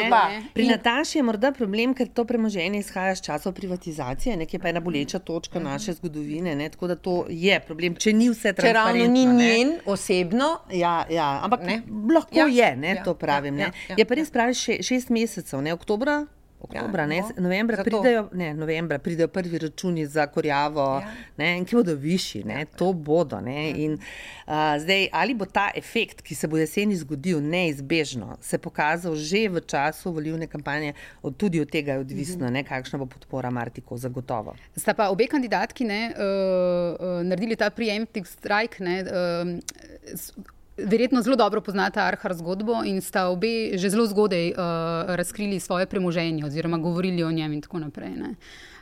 [0.54, 0.70] pri in...
[0.70, 4.80] Nataši je morda problem, ker to premoženje izhaja iz časov privatizacije, nekje pa je ena
[4.80, 5.68] boleča točka mhm.
[5.68, 5.72] -huh.
[5.72, 6.54] naše zgodovine.
[6.54, 6.68] Ne?
[6.68, 8.66] Tako da to je problem, če ni vse tako.
[8.66, 10.58] Če ravno ni njen osebno.
[10.72, 11.40] Ja, ja.
[11.42, 11.82] ampak ne?
[12.14, 12.46] lahko ja.
[12.46, 12.94] je, ne?
[12.94, 13.04] Ja.
[13.04, 13.58] to pravim.
[13.58, 13.64] Ja.
[13.64, 13.72] Ja.
[13.88, 13.94] Ja.
[13.98, 16.26] Je pa res pravi še, šest mesecev, ne oktobra.
[16.60, 21.12] Oktobra, ja, ne, no, novembra, pridejo, ne, novembra pridejo prvi računi za korjavo, ja.
[21.36, 23.40] ne, ki bodo višji, ne, ja, to bodo.
[23.40, 23.76] Ne, ja.
[23.76, 29.16] in, uh, zdaj, ali bo ta efekt, ki se bo jeseni zgodil, neizbežno se pokazal
[29.16, 30.92] že v času volilne kampanje,
[31.22, 32.54] od, tudi od tega je odvisno, mhm.
[32.60, 34.54] ne, kakšna bo podpora Martiko, zagotovo.
[34.76, 38.84] Sta pa obe kandidatki ne, uh, uh, naredili ta preemptive strike.
[38.84, 44.56] Ne, uh, verjetno zelo dobro poznata Arhar zgodbo in sta obe že zelo zgodaj uh,
[45.16, 48.10] razkrili svoje premoženje oziroma govorili o njem in tako naprej.
[48.10, 48.34] Ne.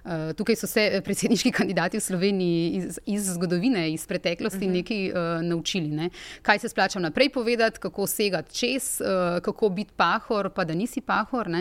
[0.05, 4.63] Eh, tukaj so se eh, predsedniški kandidati v Sloveniji iz, iz zgodovine, iz preteklosti uh
[4.63, 4.71] mhm.
[4.71, 4.77] -huh.
[4.77, 5.89] nekaj uh, naučili.
[5.89, 6.11] Ne?
[6.43, 11.01] Kaj se splača naprej povedati, kako segati čez, uh, kako biti pahor, pa da nisi
[11.01, 11.49] pahor.
[11.49, 11.59] Uh,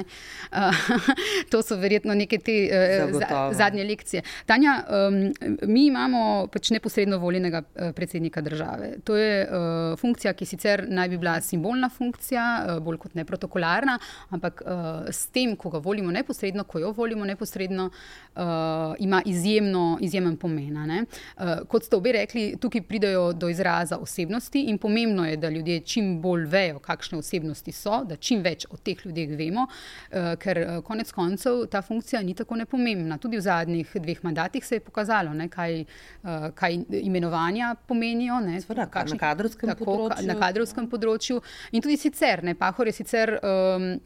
[1.52, 4.22] to so verjetno neke te uh, za, zadnje lekcije.
[4.46, 7.62] Tanja, um, mi imamo pač neposredno voljenega
[7.96, 8.98] predsednika države.
[9.04, 13.26] To je uh, funkcija, ki sicer naj bi bila simbolna funkcija, uh, bolj kot ne
[13.26, 17.90] protokolarna, ampak uh, s tem, ko ga volimo neposredno, ko jo volimo neposredno,
[18.38, 20.68] uh, ima izjemno, izjemen pomen.
[20.78, 25.80] Uh, kot ste obe rekli, tukaj pridejo do izraza osebnosti in pomembno je, da ljudje
[25.80, 30.62] čim bolj vejo, kakšne osebnosti so, da čim več o teh ljudeh vemo, uh, ker
[30.64, 33.18] uh, konec koncev ta funkcija ni tako nepomembna.
[33.18, 35.82] Tudi v zadnjih dveh mandatih se je pokazalo, ne, kaj,
[36.24, 38.40] uh, kaj imenovanja pomenijo.
[38.44, 40.28] Ne, Sveda, kakšnih, na kadrovskem tako, področju.
[40.28, 41.42] Na kadrovskem področju.
[41.72, 43.38] In tudi sicer, ne, Pahor je sicer.
[43.42, 43.98] Um,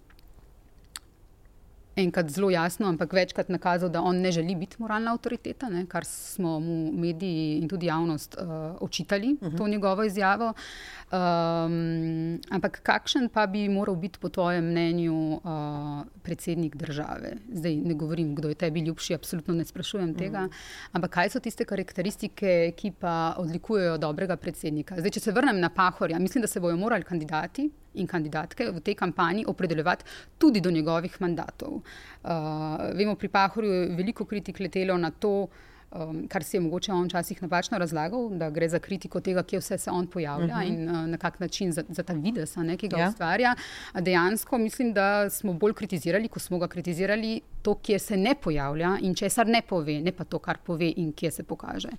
[1.96, 6.06] enkrat zelo jasno, ampak večkrat nakazal, da on ne želi biti moralna avtoriteta, ne, kar
[6.06, 8.48] smo mu mediji in tudi javnost uh,
[8.82, 9.58] očitali, uh -huh.
[9.58, 10.54] to njegovo izjavo.
[11.12, 15.42] Um, ampak kakšen pa bi moral biti, po tvojem mnenju, uh,
[16.24, 17.34] predsednik države?
[17.54, 20.20] Zdaj ne govorim, kdo je tebi ljubši, absolutno ne sprašujem uh -huh.
[20.20, 20.48] tega.
[20.92, 24.96] Ampak kaj so tiste karakteristike, ki pa odlikujejo dobrega predsednika?
[24.96, 28.80] Zdaj, če se vrnem na Pahorja, mislim, da se bodo morali kandidati in kandidatke v
[28.80, 30.06] tej kampanji opredeljevati
[30.38, 31.82] tudi do njegovih mandatov.
[32.24, 32.32] Uh,
[32.96, 35.48] vemo, pri Pahorju je veliko kritik letelo na to,
[35.92, 39.60] um, kar si je mogoče on včasih napačno razlagal, da gre za kritiko tega, kje
[39.60, 40.70] vse se on pojavlja uh mhm.
[40.70, 40.80] -huh.
[40.80, 43.10] in uh, na kak način za, za ta vides, ki ga ja.
[43.10, 43.56] ustvarja.
[44.00, 48.98] Dejansko mislim, da smo bolj kritizirali, ko smo ga kritizirali, to, kje se ne pojavlja
[49.02, 51.90] in česar ne pove, ne pa to, kar pove in kje se pokaže.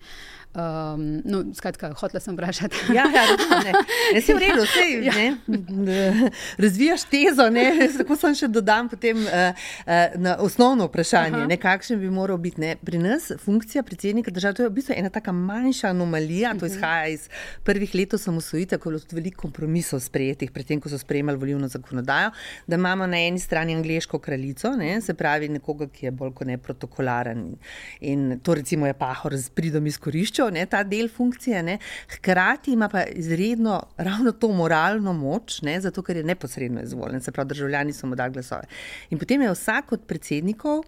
[0.55, 2.77] Um, no, skratka, hotela sem vprašati.
[2.99, 3.23] ja, ja,
[3.65, 3.73] ne,
[4.15, 6.31] ne si v redu, vse ja.
[6.59, 7.49] razvijaš tezo.
[7.51, 12.39] Ne, tako sem še dodam potem, uh, uh, na osnovno vprašanje, ne, kakšen bi moral
[12.43, 15.89] biti ne, pri nas funkcija funkcija predsednika države, to je v bistvu ena tako manjša
[15.89, 16.75] anomalija, to mhm.
[16.75, 17.29] izhaja iz
[17.65, 21.69] prvih let osamosvojitve, ko je bilo tudi veliko kompromisov sprejetih, predtem, ko so sprejemali volilno
[21.69, 22.31] zakonodajo,
[22.67, 26.47] da imamo na eni strani angliško kraljico, ne, se pravi nekoga, ki je bolj kot
[26.47, 27.57] ne protokolaren
[28.01, 31.79] in to recimo je pahor z pridom izkoriščal, ne, ta del funkcije, ne,
[32.17, 37.33] hkrati ima pa izredno ravno to moralno moč, ne, zato ker je neposredno izvoljen, se
[37.33, 38.67] pravi državljani so mu dali glasove.
[39.11, 40.83] In potem je vsak od predsednikov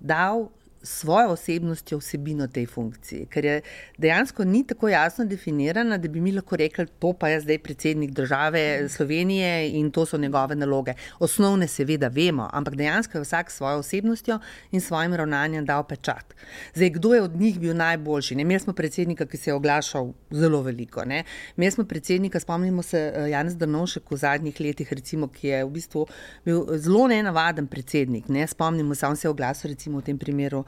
[0.00, 0.48] dal
[0.84, 3.60] svojo osebnostjo vsebino tej funkciji, ker je
[3.98, 8.10] dejansko ni tako jasno definirana, da bi mi lahko rekli, to pa je zdaj predsednik
[8.10, 10.94] države Slovenije in to so njegove naloge.
[11.18, 14.38] Osnovne seveda vemo, ampak dejansko je vsak svojo osebnostjo
[14.72, 16.34] in svojim ravnanjem dal pečat.
[16.74, 18.34] Zdaj, kdo je od njih bil najboljši?
[18.34, 18.44] Ne?
[18.44, 21.04] Mi smo predsednika, ki se je oglašal zelo veliko.
[21.04, 21.24] Ne?
[21.56, 25.70] Mi smo predsednika, spomnimo se eh, Janez Drnovšek v zadnjih letih, recimo, ki je v
[25.70, 26.06] bistvu
[26.44, 28.28] bil zelo nenavaden predsednik.
[28.28, 28.46] Ne?
[28.46, 30.64] Spomnimo se, on se je oglasil recimo v tem primeru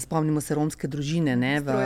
[0.00, 1.36] spomnimo se romske družine.
[1.36, 1.76] Ne, v,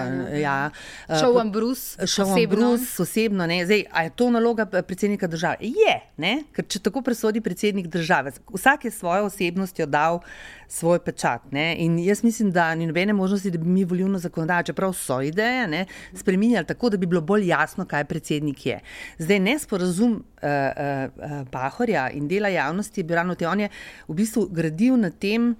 [0.41, 0.71] ja,
[1.07, 3.47] šel vam Brus, šel vam Brus osebno.
[3.47, 5.57] Zdaj, a je to naloga predsednika države?
[5.61, 6.35] Je, ne?
[6.53, 10.21] ker če tako presodi predsednik države, vsak je svojo osebnostjo dal
[10.69, 11.53] svoj pečat.
[11.55, 11.77] Ne?
[11.79, 15.67] In jaz mislim, da ni nobene možnosti, da bi mi volilno zakonodajo, čeprav so ideje,
[15.71, 18.81] ne, spremenjali tako, da bi bilo bolj jasno, kaj predsednik je.
[19.19, 23.69] Zdaj, nesporazum uh, uh, Pahorja in dela javnosti je bil ravno te, on je
[24.09, 25.55] v bistvu gradil na tem,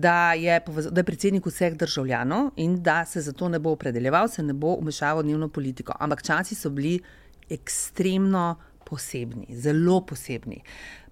[0.00, 4.42] da je, da je predsednik vseh državljanov in da se zato ne bo opredeljeval, se
[4.42, 5.94] ne bo umešaval v dnevno politiko.
[6.00, 7.00] Ampak časi so bili
[7.50, 10.60] ekstremno posebni, zelo posebni.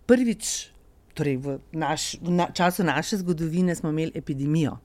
[0.06, 0.70] Prvič,
[1.14, 4.76] torej v, naš, v na, času naše zgodovine, smo imeli epidemijo.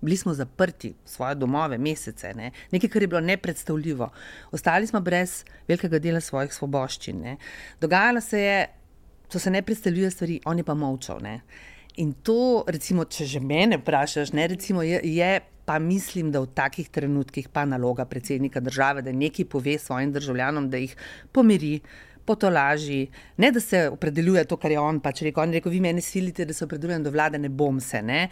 [0.00, 2.50] Bili smo zaprti v svoje domove mesece, ne?
[2.70, 4.10] nekaj, kar je bilo nepredstavljivo.
[4.52, 7.20] Ostali smo brez velikega dela svojih svoboščin.
[7.20, 7.36] Ne?
[7.80, 8.66] Dogajalo se je,
[9.30, 11.22] so se nepredstavljive stvari, on je pa molčal.
[11.22, 11.40] Ne?
[11.96, 16.50] In to, recimo, če že mene vprašaš, ne, recimo, je, je pa mislim, da v
[16.50, 20.96] takih trenutkih pa naloga predsednika države, da nekaj pove svojim državljanom, da jih
[21.32, 21.78] pomiri.
[22.24, 23.02] Potolaži,
[23.36, 25.42] ne da se opredeljuje to, kar je on pač rekel.
[25.42, 28.00] On je rekel: Vi meni silite, da se opredeljujem do vlade, ne bom se.
[28.02, 28.30] Ne?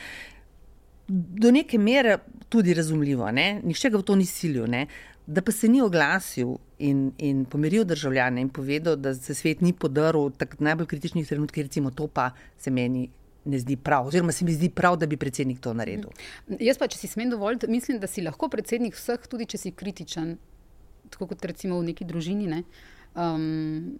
[1.08, 2.16] Do neke mere
[2.48, 4.86] tudi razumljivo, nihče ga v to ni silil, ne?
[5.26, 9.72] da pa se ni oglasil in, in pomiril državljane in povedal, da se svet ni
[9.72, 13.08] podaril v najbolj kritičnih trenutkih, recimo to pa se meni
[13.44, 16.10] ne zdi prav, oziroma se mi zdi prav, da bi predsednik to naredil.
[16.60, 19.74] Jaz pa, če si smem dovoliti, mislim, da si lahko predsednik vseh, tudi če si
[19.74, 20.36] kritičen,
[21.10, 22.50] tako kot recimo v neki družini.
[22.50, 22.64] Ne?
[23.14, 23.98] Um,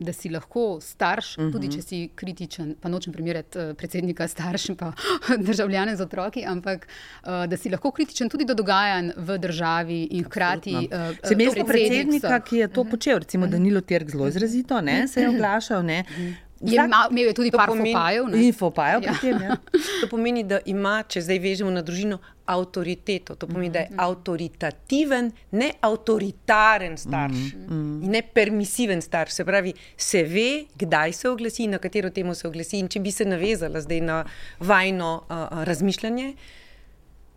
[0.00, 1.52] Da si lahko starš, uh -huh.
[1.52, 1.76] tudi mhm.
[1.76, 4.92] če si kritičen, pa nočem primerjati uh, predsednika staršem, pa
[5.48, 10.24] državljane z otroki, ampak uh, da si lahko kritičen tudi do dogajanj v državi in
[10.24, 10.74] hkrati.
[10.74, 12.90] Uh, se mi zdi, predsednika, ki je to mhm.
[12.90, 15.84] počel, recimo Danilo Terk zelo izrazito, ne, se je oglašal.
[15.84, 16.34] Ne, uh -huh.
[16.60, 16.76] Je
[17.10, 18.52] imel je tudi par fopajev.
[18.52, 19.12] Fopajev ja.
[19.14, 19.56] potem, ja.
[20.00, 22.18] To pomeni, da ima, če zdaj vežemo na družino,
[22.50, 23.34] avtoriteto.
[23.40, 24.00] To pomeni, da je mhm.
[24.04, 28.04] avtoritativen, ne avtoritaren starš mm -hmm.
[28.04, 29.32] in ne permisiven starš.
[29.32, 32.78] Se pravi, se ve, kdaj se oglasi, na katero temo se oglasi.
[32.78, 34.24] In če bi se navezala zdaj na
[34.58, 36.34] vajno uh, razmišljanje,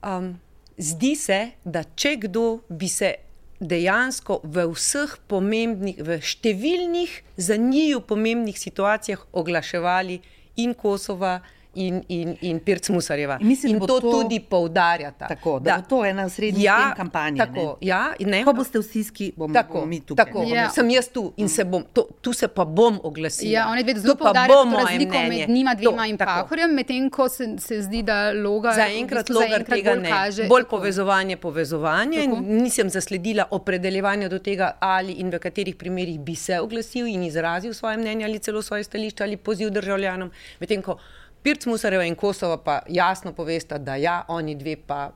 [0.03, 0.39] um,
[0.77, 3.15] zdi se, da če kdo bi se
[3.63, 10.19] dejansko v vseh pomembnih, v številnih za njiju pomembnih situacijah oglaševali
[10.61, 11.39] in Kosova
[11.75, 13.37] in, in, in Pirc Musarjeva.
[13.41, 15.27] In mislim, in to, to- tudi poudarjata.
[15.27, 17.37] Tako, da, da bo to ena osrednjih ja, tem kampanje.
[17.37, 17.87] Tako, ne.
[17.87, 20.25] ja, ne, Ko boste vsi ski, bomo, Tako, bomo mi tukaj.
[20.25, 20.69] tako Ja.
[20.69, 23.51] sem jaz tu in se bom, to, tu se pa bom oglasila.
[23.51, 25.29] Ja, oni To zelo pa poudarjajo razliko mnenje.
[25.37, 26.31] med njima dvema To, in tako.
[26.43, 30.01] Pahorjem, medtem ko se, se zdi, da Logar Zaenkrat v bistvu Logar zaenkrat tega bolj
[30.01, 30.09] ne.
[30.09, 30.43] kaže.
[30.45, 30.69] Bolj Tako.
[30.71, 32.17] povezovanje, povezovanje.
[32.19, 32.37] Tako.
[32.37, 37.23] In Nisem zasledila opredeljevanja do tega, ali in v katerih primerjih bi se oglasil in
[37.23, 40.31] izrazil svoje mnenje ali celo svoje stališče ali poziv državljanom.
[40.59, 40.97] Medtem ko
[41.43, 45.09] Pirc Musareva in Kosova pa jasno povesta, da ja, oni dve pa,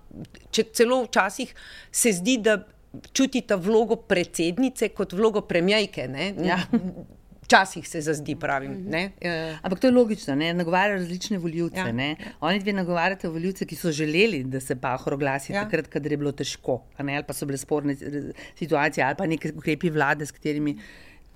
[0.51, 1.53] če celo včasih
[1.91, 2.57] se zdi, da
[3.13, 6.09] čutita vlogo predsednice kot vlogo premijejke.
[6.43, 6.59] Ja.
[7.47, 8.73] Včasih se zazdi, pravim.
[8.89, 9.11] ne.
[9.21, 10.49] Eh, Ampak to je logično, ne?
[10.53, 11.79] nagovarjajo različne voljivce.
[11.79, 11.87] Ja.
[11.87, 12.15] Ja.
[12.41, 15.63] Oni dve nagovarjate voljivce, ki so želeli, da se Pahor oglasi Ja.
[15.63, 17.15] takrat, kadar je bilo težko, ne?
[17.15, 20.75] ali pa so bile sporne eh, situacije, ali pa neke ukrepi vlade, s katerimi.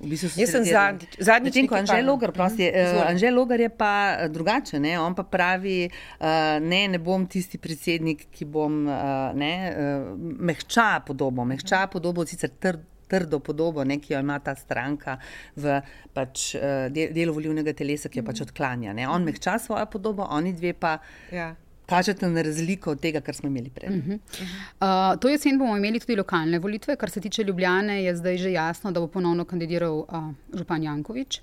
[0.02, 3.08] V bistvu Jaz se sem zadnjič- zadnjič ko pa- Logar, prosti, uh, Izvoli.
[3.08, 4.96] Anžel Logar je pa eh, drugačen, ne?
[5.00, 5.90] on pa pravi,
[6.20, 6.26] uh,
[6.60, 12.50] ne, ne bom tisti predsednik, ki bom uh, ne, uh, mehča podobo, mehča podobo, sicer
[12.50, 12.88] trd.
[13.12, 15.18] Trdo podobo, ne, ki jo ima ta stranka
[15.60, 15.82] v
[16.16, 16.56] pač,
[16.90, 18.94] del, delu volivnega telesa, ki jo pač odklanja.
[18.96, 19.04] Ne.
[19.04, 20.94] On mehča svojo podobo, oni dve pa
[21.30, 21.50] ja.
[21.92, 23.90] Kažete na razliko od tega, kar smo imeli prej.
[23.90, 24.20] Uh -huh.
[24.20, 26.96] Uh, to jesen bomo imeli tudi lokalne volitve.
[26.96, 30.08] Kar se tiče Ljubljane, je zdaj že jasno, da bo ponovno kandidiral uh,
[30.54, 31.42] župan Jankovič.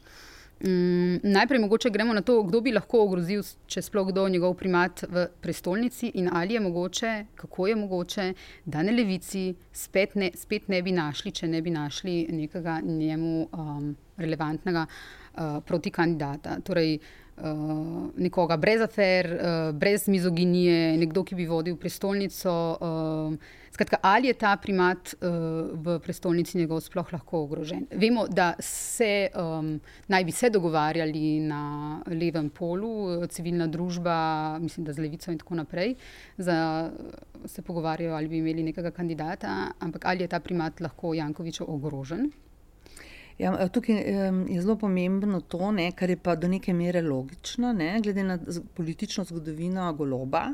[0.65, 5.05] Um, najprej mogoče gremo na to, kdo bi lahko ogrozil, če sploh kdo, njegov primat
[5.09, 8.35] v prestolnici in ali je mogoče, kako je mogoče,
[8.65, 13.49] da na levici spet ne, spet ne bi našli, če ne bi našli nekega njemu
[13.53, 16.61] um, relevantnega uh, protikandidata.
[16.61, 17.28] Torej, Uh,
[18.17, 22.53] nekoga brez afer, uh, brez mizoginije, nekdo, ki bi vodil prestolnico.
[22.81, 25.29] Uh, skratka, ali je ta primat uh,
[25.73, 27.87] v prestolnici njegov sploh lahko ogrožen?
[27.95, 29.77] Vemo, da se um,
[30.09, 31.63] naj bi se dogovarjali na
[32.07, 35.95] levem polu, eh, civilna družba, mislim, da z levico in tako naprej,
[36.37, 36.91] za,
[37.47, 42.31] se pogovarjajo, ali bi imeli nekega kandidata, ampak ali je ta primat lahko Jankovičev ogrožen?
[43.39, 43.97] Ja, tukaj
[44.49, 48.39] je zelo pomembno to, ne, kar je pa do neke mere logično, ne, glede na
[48.75, 50.49] politično zgodovino Goloba.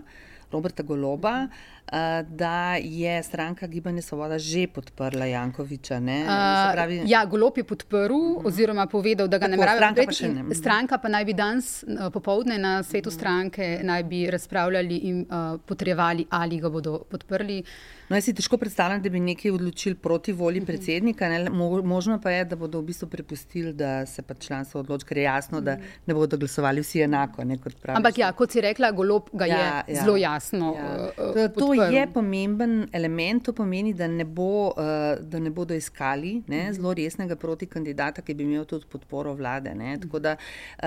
[0.55, 6.01] Roberta Goloba, uh, da je stranka Gibanje Svoboda že podprla Jankoviča.
[6.01, 6.25] Ne,
[6.73, 8.47] pravi, Uh, ja, Golop je podprl, uh -huh.
[8.47, 10.25] oziroma povedal, da ga Tako, namerava stranka pa podpreti.
[10.25, 10.43] in ne.
[10.43, 10.53] Mhm.
[10.53, 15.61] Stranka pa naj bi danes uh, popovdne na svetu stranke naj bi razpravljali in uh,
[15.67, 17.65] potrjevali, ali ga bodo podprli.
[18.05, 21.29] No, jaz si težko predstavljam, da bi nekaj odločili proti volji predsednika.
[21.29, 21.39] Ne?
[21.47, 25.17] Mo- Možno pa je, da bodo v bistvu prepustili, da se pa članstvo odloči, ker
[25.17, 25.77] je jasno, da
[26.07, 27.45] ne bodo glasovali vsi enako.
[27.45, 27.97] Ne, kot praviš.
[27.97, 29.57] Ampak ja, kot si rekla, Golop ga Ja,
[29.89, 30.03] je ja.
[30.03, 30.75] zelo jasno.
[30.75, 31.09] Ja.
[31.09, 34.75] uh, To, to je pomemben element, to pomeni, da ne, bo, uh,
[35.21, 39.75] da ne bodo iskali ne, zelo resnega protikandidata, ki bi imel tudi podporo vlade.
[39.75, 39.97] Ne.
[39.99, 40.87] Tako da uh,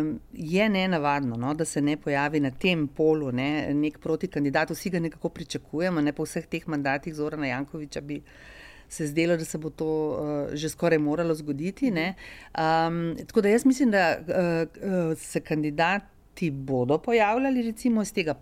[0.00, 4.70] um, je nenavadno, no, da se ne pojavi na tem polu ne, nek protikandidat.
[4.70, 8.22] Vsi ga nekako pričakujemo, ne po vseh teh mandatih Zorana Jankoviča bi.
[8.88, 11.90] Se zdelo, da se bo to uh, že skoraj moralo zgoditi.
[11.92, 18.34] Um, tako da jaz mislim, da uh, uh, se kandidati bodo pojavljali, recimo iz tega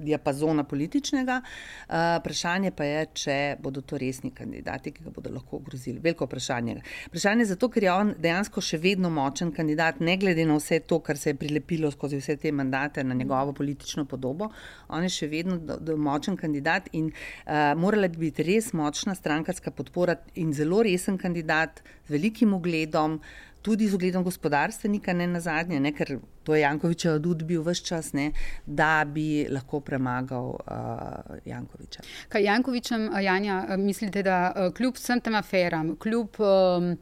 [0.00, 1.40] diapazona političnega.
[1.42, 6.00] Uh, vprašanje pa je, če bodo to resni kandidati, ki ga bodo lahko ogrozili.
[6.02, 6.76] Veliko vprašanje.
[7.08, 10.80] Vprašanje je zato, ker je on dejansko še vedno močen kandidat, ne glede na vse
[10.88, 14.50] to, kar se je prilepilo skozi vse te mandate na njegovo politično podobo.
[14.88, 19.14] On je še vedno do, do močen kandidat in uh, morala bi biti res močna
[19.14, 23.20] strankarska podpora in zelo resen kandidat z velikim ugledom
[23.64, 27.84] tudi z ugledom gospodarstvenika, ne na zadnje, ne, ker to je Jankovičev adut bil vse
[27.88, 28.28] čas, ne,
[28.66, 32.04] da bi lahko premagal uh, Jankoviča.
[32.28, 36.40] Kaj Jankovičem, a Janja, a mislite, da kljub vsem tem aferam, kljub.
[36.40, 36.96] Um,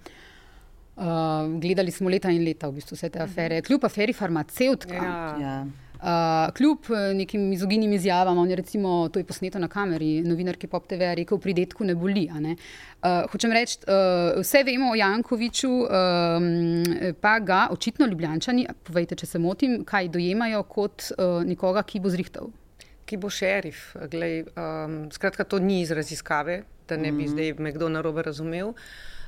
[0.92, 5.14] Uh, gledali smo leta in leta v bistvu vse te afere, kljub aferi farmacevtka, Ja.
[5.40, 5.54] Ja.
[6.02, 6.08] Uh,
[6.54, 10.88] kljub eh, nekim izoginim izjavam, on je recimo, to je posneto na kameri, novinarki Pop
[10.90, 12.24] TV rekel, pri detku ne boli.
[12.42, 12.56] Ne?
[13.02, 16.48] Uh, hočem reči, uh, vse vemo o Jankoviču, um,
[17.20, 22.10] pa ga očitno ljubljančani, povejte, če se motim, kaj dojemajo kot uh, nekoga, ki bo
[22.10, 22.50] zrihtal.
[23.06, 23.92] ki bo šerif.
[24.10, 27.30] Glej, um, skratka, to ni iz raziskave, da ne bi mm -hmm.
[27.30, 28.74] zdaj me kdo narobe razumel.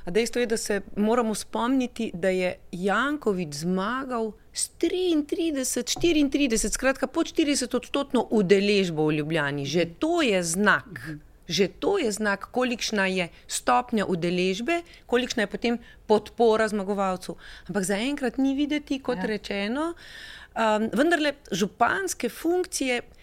[0.05, 7.07] A dejstvo je, da se moramo spomniti, da je Jankovič zmagal s 33, 34, skratka
[7.07, 9.65] pod 40 odstotno udeležbo v Ljubljani.
[9.65, 10.85] Že to je znak.
[10.85, 11.19] Mm -hmm.
[11.47, 17.35] Že to je znak, kolikšna je stopnja udeležbe, kolikšna je potem podpora zmagovalcu.
[17.67, 19.25] Ampak zaenkrat ni videti, kot ja.
[19.25, 19.93] rečeno.
[20.55, 23.14] Um, vendarle, županske funkcije uh,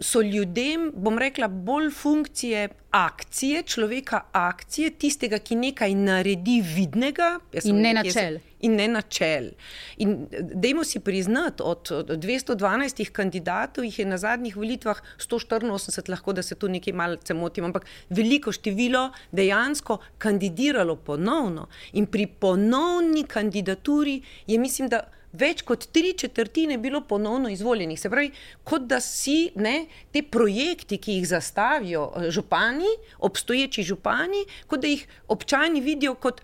[0.00, 7.38] so ljudem, bom rekla, bolj funkcije akcije, človeka akcije, tistega, ki nekaj naredi vidnega.
[7.64, 8.38] In ne načel.
[8.60, 9.48] in ne načel.
[9.96, 16.42] In dajmo si priznati, od 212 kandidatov jih je na zadnjih volitvah 184, lahko da
[16.42, 21.68] se tu nekaj malce motim, ampak veliko število dejansko kandidiralo ponovno.
[21.92, 25.04] In pri ponovni kandidaturi je, mislim, da
[25.34, 28.00] več kot tri četrtine bilo ponovno izvoljenih.
[28.00, 28.30] Se pravi,
[28.64, 34.90] kot da si ne, te projekti, ki jih zastavijo eh, župani, obstoječi župani, kot da
[34.90, 36.40] jih občani vidijo kot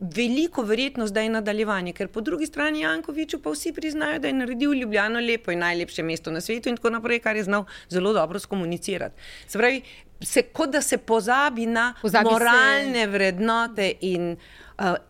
[0.00, 1.92] veliko verjetnost, da je nadaljevanje.
[1.92, 6.02] Ker po drugi strani Jankoviču pa vsi priznajo, da je naredil Ljubljano lepo in najlepše
[6.02, 9.20] mesto na svetu in tako naprej, kar je znal zelo dobro skomunicirati.
[9.46, 9.82] Se pravi,
[10.20, 13.06] se, kot da se pozabi na pozabi moralne se.
[13.06, 14.36] vrednote in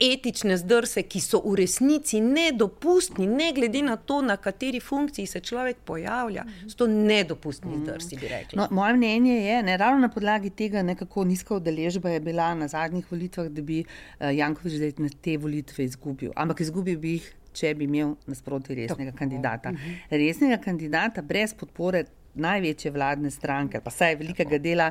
[0.00, 5.40] etične zdrse, ki so v resnici nedopustni, ne glede na to, na kateri funkciji se
[5.40, 6.44] človek pojavlja.
[6.68, 8.58] So to nedopustni zdrsi, bi rekli.
[8.58, 12.68] No, moje mnenje je, ne ravno na podlagi tega, kako nizka udeležba je bila na
[12.68, 16.32] zadnjih volitvah, da bi uh, Jankovič zdaj na te volitve izgubil.
[16.36, 17.32] Ampak izgubil bi jih.
[17.54, 19.18] Če bi imel nasproti resnega Tako.
[19.18, 19.70] kandidata.
[19.70, 19.92] Mhm.
[20.10, 22.00] Resnega kandidata brez podpore
[22.34, 24.90] največje vladne stranke, pa vsaj velikega dela,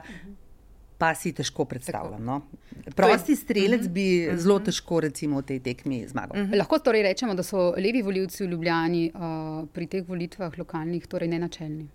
[0.98, 2.24] pa si težko predstavljam.
[2.24, 2.42] No?
[2.96, 4.38] Prosti strelec bi mhm.
[4.38, 6.38] zelo težko, recimo, v tej tekmi zmagal.
[6.44, 6.58] Mhm.
[6.60, 11.32] Lahko torej rečemo, da so levi voljivci v Ljubljani uh, pri teh volitvah lokalnih torej
[11.36, 11.88] nenačelni.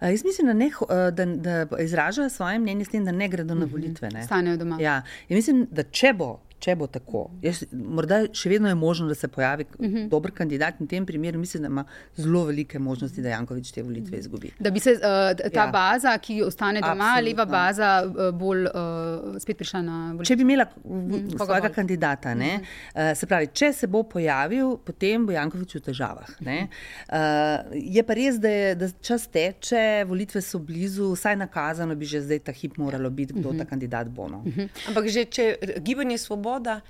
[0.00, 3.28] Uh, jaz mislim, da, ne, uh, da, da izražajo svoje mnenje s tem, da ne
[3.28, 4.10] gredo na volitve.
[4.24, 4.78] Stanejo doma.
[4.80, 5.02] Ja.
[5.28, 7.26] Mislim, da če bo če bo tako.
[7.44, 9.96] Jaz, morda še vedno je možno, da se pojavi uh mhm.
[9.96, 10.08] -huh.
[10.08, 10.80] dober kandidat.
[10.80, 11.84] In v tem primeru mislim, da ima
[12.16, 14.50] zelo velike možnosti, da Jankovič te volitve izgubi.
[14.58, 15.66] Da bi se uh, ta ja.
[15.72, 17.28] baza, ki ostane doma, Absolutno.
[17.28, 20.24] leva baza, uh, bolj uh, spet prišla na volitve.
[20.24, 22.60] Če bi imela uh, svojega kandidata, uh -huh.
[22.60, 26.28] uh, se pravi, če se bo pojavil, potem bo Jankovič v težavah.
[26.40, 26.66] Uh -huh.
[26.66, 32.04] uh, je pa res, da, je, da čas teče, volitve so blizu, vsaj nakazano bi
[32.04, 33.58] že zdaj ta hip moralo biti, kdo uh -huh.
[33.58, 34.28] ta kandidat bo.
[34.28, 34.38] No.
[34.38, 34.68] Uh -huh.
[34.88, 36.80] Ampak že če gibanje svoboda svoboda,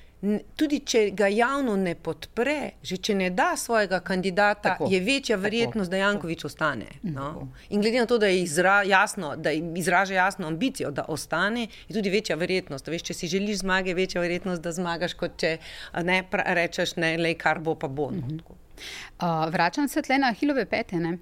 [0.57, 5.37] tudi če ga javno ne podpre, že če ne da svojega kandidata, tako, je večja
[5.37, 6.87] verjetnost, tako, da Jankovič ostane.
[7.03, 7.49] No?
[7.71, 12.11] In glede na to, da, izra, jasno, da izraža jasno ambicijo, da ostane, je tudi
[12.11, 12.89] večja verjetnost.
[12.89, 15.57] Veš, če si želiš zmage, je večja verjetnost, da zmagaš, kot če
[16.03, 18.11] ne rečeš, ne, lej, kar bo pa bo.
[18.11, 18.57] No?
[19.17, 21.01] Uh, vračam se tle na Hilove pete.
[21.01, 21.13] Uh,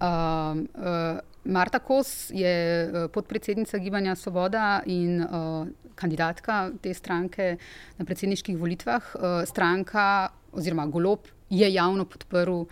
[0.00, 7.56] uh, Marta Kos je podpredsednica Gibanja Svoboda in uh, kandidatka te stranke
[7.98, 9.14] na predsedniških volitvah.
[9.14, 12.66] Uh, stranka oziroma Golob je javno podprl uh,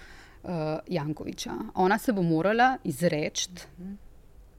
[0.89, 1.55] Jankoviča.
[1.75, 3.51] Ona se bo morala izreči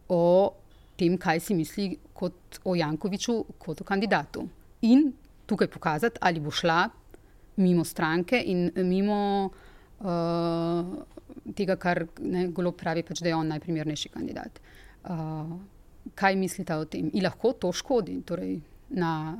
[0.09, 0.53] o
[0.95, 4.47] tem, kaj si misli kot o Jankoviču, kot o kandidatu.
[4.82, 5.11] In
[5.45, 6.86] tukaj pokazati, ali bo šla
[7.57, 9.49] mimo stranke in mimo
[9.99, 11.14] uh,
[11.54, 14.62] tega, kar ne, Golob pravi, pač, da je on najprimernejši kandidat.
[15.04, 15.58] Uh,
[16.18, 17.10] kaj mislite o tem?
[17.14, 19.38] In lahko to škodi torej, na,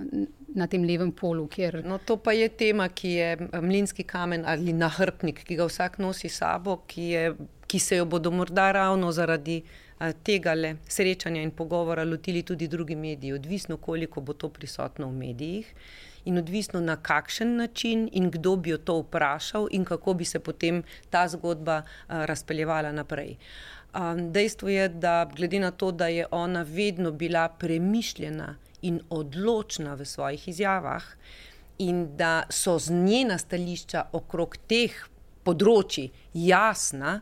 [0.56, 1.48] na tem levem polu?
[1.52, 1.82] Kjer...
[1.86, 6.00] No, to pa je tema, ki je eh, mlinski kamen ali nahrbnik, ki ga vsak
[6.04, 7.36] nosi sabo, ki, je,
[7.68, 12.68] ki se jo bodo morda ravno zaradi eh, tega le srečanja in pogovora lotili tudi
[12.68, 15.74] drugi mediji, odvisno koliko bo to prisotno v medijih.
[16.26, 20.40] In odvisno na kakšen način, in kdo bi jo to vprašal, in kako bi se
[20.40, 23.38] potem ta zgodba eh, razpeljevala naprej.
[23.96, 29.94] Um, dejstvo je, da glede na to, da je ona vedno bila premišljena in odločna
[29.94, 31.04] v svojih izjavah,
[31.78, 34.96] in da so z njena stališča okrog teh
[35.44, 37.20] področji jasna,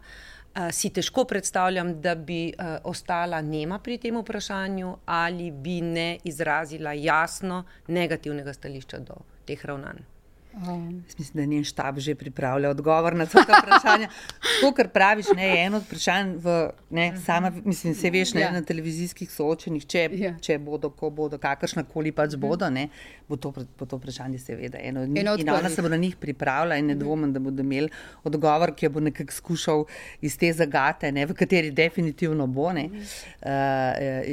[0.72, 6.94] si težko predstavljam, da bi uh, ostala nema pri tem vprašanju ali bi ne izrazila
[6.94, 10.13] jasno negativnega stališča do teh ravnanj.
[10.54, 11.04] Um.
[11.18, 14.08] Mislim, da je njen štab že pripravljal odgovor na to vprašanje.
[14.62, 17.22] To, kar praviš, ne, je eno od vprašanj, v, ne, mhm.
[17.22, 18.52] sama, mislim, se veš ne, ja.
[18.52, 20.34] na televizijskih soočenjih, če, ja.
[20.42, 22.42] če bodo, ko bodo, kakršna koli pač mhm.
[22.42, 22.88] bodo, ne,
[23.28, 25.26] bo, to, bo to vprašanje seveda eno od njih.
[25.42, 27.04] In ona se bo na njih pripravila in ne mhm.
[27.04, 27.90] dvomim, da bodo imeli
[28.24, 29.86] odgovor, ki bo nekako skušal
[30.22, 33.50] iz te zagate, ne, v kateri definitivno bo, ne, uh,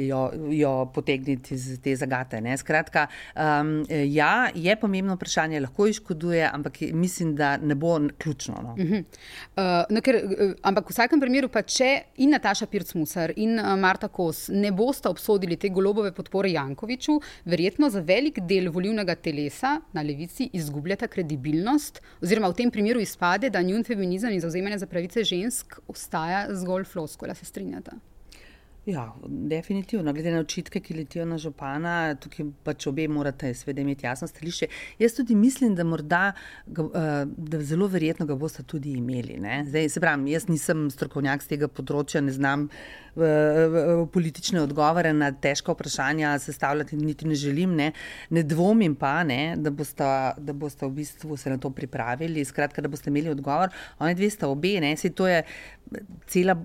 [0.05, 0.21] jo,
[0.53, 2.41] jo potegniti iz te zagate.
[2.41, 2.57] Ne.
[2.57, 8.55] Skratka, um, ja, je pomembno vprašanje, lahko iško škoduje, ampak mislim, da ne bo ključno.
[8.63, 8.71] No.
[8.71, 9.03] Uh -huh.
[9.55, 13.79] uh, no, ker, uh, ampak v vsakem primeru, pa če in Nataša Pircmusar in uh,
[13.79, 19.79] Marta Kos ne boste obsodili te golobove podpore Jankoviču, verjetno za velik del volivnega telesa
[19.93, 24.85] na levici izgubljata kredibilnost, oziroma v tem primeru izpade, da njun feminizem in zauzemanje za
[24.85, 28.10] pravice žensk ostaja zgolj floskola, se strinjata.
[28.85, 30.13] Ja, definitivno.
[30.13, 34.67] Glede na očitke, ki letijo na župana, tukaj pač obe morate seveda imeti jasno stališče.
[34.99, 36.31] Jaz tudi mislim, da morda,
[36.67, 39.37] eh, da zelo verjetno ga boste tudi imeli.
[39.67, 42.69] Zdaj, se pravi, jaz nisem strokovnjak z tega področja, ne znam
[43.15, 47.75] v, v, v politične odgovore na težka vprašanja sestavljati, niti ne želim.
[47.77, 47.91] Ne,
[48.29, 52.81] ne dvomim pa, ne, da, boste, da boste v bistvu se na to pripravili, skratka,
[52.81, 53.69] da boste imeli odgovor.
[53.99, 55.43] Oni dve sta obe, ne, se to je
[56.27, 56.55] cela,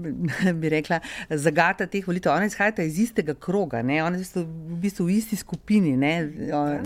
[0.60, 1.00] bi rekla,
[1.30, 2.32] zagata teh volitev.
[2.32, 4.02] Oni izhajata iz istega kroga, ne?
[4.04, 6.14] oni so v bistvu v isti skupini, ne?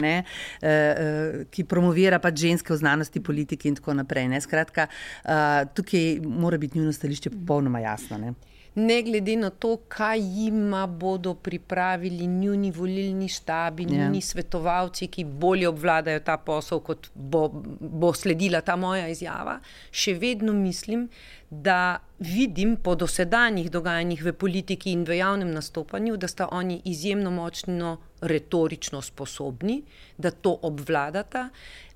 [0.01, 0.15] Ne?
[0.61, 4.29] Uh, uh, ki promovira pač ženske v znanosti, politiki in tako naprej.
[4.31, 4.41] Ne?
[4.41, 4.87] Skratka,
[5.25, 8.21] uh, tukaj mora biti njuno stališče popolnoma jasno.
[8.21, 8.35] Ne?
[8.75, 13.89] Ne glede na to, kaj jim bodo pripravili njuni volilni štabi, ja.
[13.89, 17.49] njuni svetovalci, ki bolje obvladajo ta posel, kot bo,
[17.81, 19.59] bo sledila ta moja izjava,
[19.91, 21.09] še vedno mislim,
[21.51, 27.31] da vidim po dosedanjih dogajanjih v politiki in v javnem nastopanju, da sta oni izjemno
[27.31, 29.83] močno retorično sposobni,
[30.19, 31.49] da to obvladata.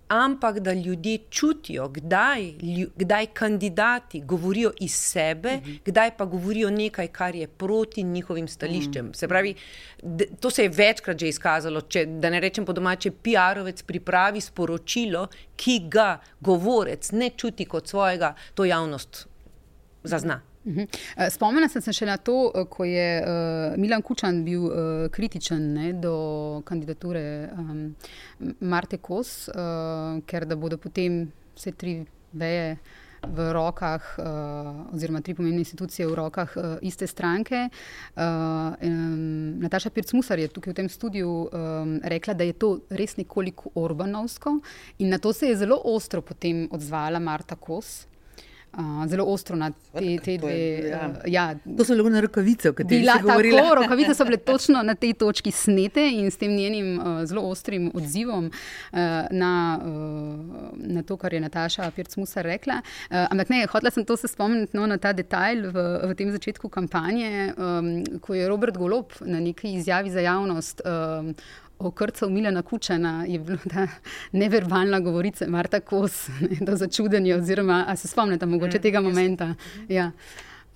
[0.09, 2.53] Ampak da ljudje čutijo, kdaj,
[2.97, 5.79] kdaj kandidati govorijo iz sebe, uh -huh.
[5.85, 9.07] kdaj pa govorijo nekaj, kar je proti njihovim stališčem.
[9.07, 9.17] -huh.
[9.17, 9.55] Se pravi,
[10.41, 11.81] to se je večkrat že izkazalo.
[11.81, 17.89] Če, da ne rečem po domače, PR-ovec pripravi sporočilo, ki ga govorec ne čuti kot
[17.89, 19.27] svojega, to javnost
[20.05, 20.35] zazna.
[20.37, 20.54] Mhm.
[20.65, 25.07] Eh, spomnila sem se še na to, eh, ko je uh, Milan Kučan bil uh,
[25.13, 27.95] kritičen ne, do kandidature um,
[28.61, 31.99] Marte Kos, uh, ker da bodo potem vse tri
[32.33, 32.79] veje
[33.25, 37.69] v rokah, uh, oziroma tri pomembne institucije v rokah uh, iste stranke.
[38.17, 43.17] Uh, um, Nataša Pircmusar je tukaj v tem studiu um, rekla, da je to res
[43.21, 44.59] nekoliko orbanovsko,
[44.99, 48.05] in na to se je zelo ostro potem odzvala Marta Kos
[49.09, 50.89] zelo ostro na te, te dve.
[50.89, 51.09] Ja.
[51.09, 51.55] Uh, ja.
[51.77, 53.57] To so bile rokavice, o katerih ste govorili.
[53.57, 57.43] Tako, rokavice so bile točno na tej točki snete in s tem njenim uh, zelo
[57.43, 58.99] ostrim odzivom uh,
[59.31, 62.81] na, uh, na to, kar je Nataša Pircmusa rekla.
[63.11, 66.31] Uh, ampak ne, hotela sem to se spomniti no, na ta detajl v, v tem
[66.31, 70.83] začetku kampanje, um, ko je Robert Golob na neki izjavi za javnost.
[70.85, 71.35] Um,
[71.85, 73.87] okrcal Milena Kučana, je bila ta
[74.33, 79.55] neverbalna govorica, Marta Kos, ne, do začudenja, oziroma se spomnite mogoče mm, tega momenta.
[79.89, 80.11] Ja.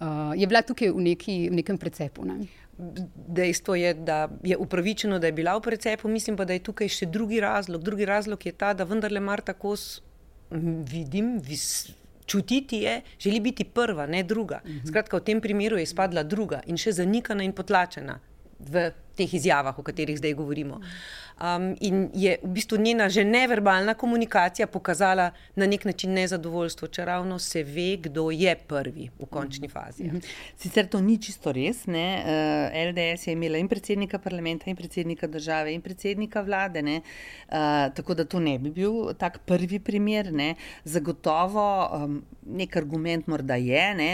[0.00, 2.24] Uh, je bila tukaj v, neki, v nekem precepu.
[2.24, 2.46] Ne.
[3.34, 6.88] Dejstvo je, da je upravičeno, da je bila v precepu, mislim pa, da je tukaj
[6.88, 7.82] še drugi razlog.
[7.82, 10.00] Drugi razlog je ta, da vendarle Marta Kos
[10.50, 11.38] vidim.
[11.42, 11.88] Vis,
[12.28, 14.60] Čutiti je, želi biti prva, ne druga.
[14.64, 14.86] Mhm.
[14.86, 18.18] Skratka, v tem primeru je izpadla druga in še zanikana in potlačena
[18.58, 20.80] v teh izjavah, o katerih zdaj govorimo.
[21.38, 27.04] Um, in je v bistvu njena že neverbalna komunikacija pokazala na nek način nezadovoljstvo, če
[27.04, 30.04] ravno se ve, kdo je prvi v končni fazi.
[30.04, 30.18] Mhm.
[30.56, 31.86] Sicer to ni čisto res.
[31.86, 32.06] Ne?
[32.24, 36.82] Uh, LDS je imela in predsednika parlamenta, in predsednika države, in predsednika vlade.
[36.82, 40.32] Uh, tako da to ne bi bil tak prvi primer.
[40.32, 40.54] Ne?
[40.84, 41.64] Zagotovo
[41.94, 44.08] um, nek argument morda je, ne?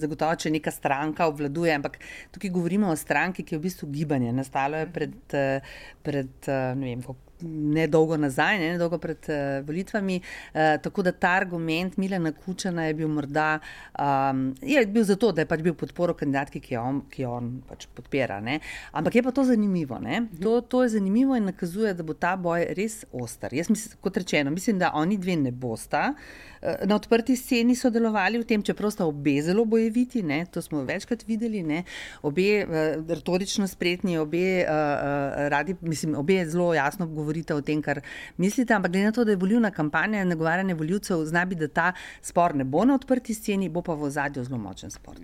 [0.00, 1.98] zagotovo, če neka stranka obvladuje, ampak
[2.34, 4.32] tukaj govorimo o stranki, ki je v bistvu gibanje.
[4.36, 5.72] Nastalo je pred, eh,
[6.02, 10.20] pred eh, ne vem, kako ne dolgo nazaj, ne, ne dolgo pred uh, volitvami.
[10.20, 13.58] Uh, tako da ta argument Milena Kučana je bil morda
[13.98, 17.34] um, je bil zato, da je pač bil podporo kandidatki, ki jo on, ki jo
[17.38, 18.40] on pač podpira.
[18.44, 18.58] Ne.
[18.92, 19.98] Ampak je pa to zanimivo.
[20.42, 23.54] To, to je zanimivo in nakazuje, da bo ta boj res oster.
[23.54, 28.42] Jaz mislim, kot rečeno, mislim, da oni dve ne bosta uh, na odprti sceni sodelovali
[28.42, 30.22] v tem, čeprav sta obe zelo bojeviti.
[30.22, 30.44] Ne.
[30.52, 31.62] To smo večkrat videli.
[31.62, 31.84] Ne.
[32.22, 32.78] Obe uh,
[33.08, 38.00] retorično spretni, obe, uh, radi, mislim, obe zelo jasno govorijo govorite o tem, kar
[38.36, 41.68] mislite, ampak glede na to, da je volilna kampanja in nagovarjanje voljivcev, zna biti, da
[41.68, 45.18] ta spor ne bo na odprti sceni, bo pa v zadju zelo močen spor.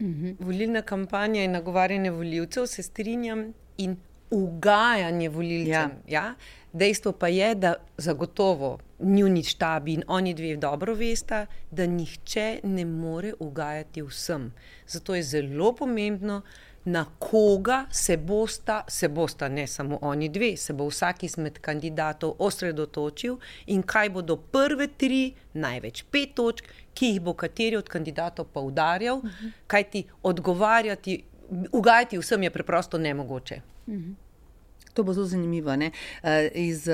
[0.00, 0.36] Mhm.
[0.40, 3.96] Volilna kampanja in nagovarjanje voljivcev se strinjam in
[4.30, 5.90] ugajanje voljivcem.
[6.06, 6.22] Ja.
[6.22, 6.34] Ja?
[6.72, 12.84] Dejstvo pa je, da zagotovo njuni štabi in oni dve dobro veste, da nihče ne
[12.84, 14.52] more ugajati vsem.
[14.86, 16.42] Zato je zelo pomembno,
[16.84, 22.34] na koga se bosta, se bosta ne samo oni dve, se bo vsak izmed kandidatov
[22.38, 26.64] osredotočil in kaj bodo prve tri, največ pet točk,
[26.94, 29.52] ki jih bo kateri od kandidatov pa udarjal, uh -huh.
[29.66, 31.22] kaj ti odgovarjati,
[31.72, 33.60] ugajati vsem je preprosto nemogoče.
[33.86, 34.14] Uh -huh.
[34.94, 35.76] To bo zelo zanimivo.
[35.76, 35.90] Ne?
[36.54, 36.88] Iz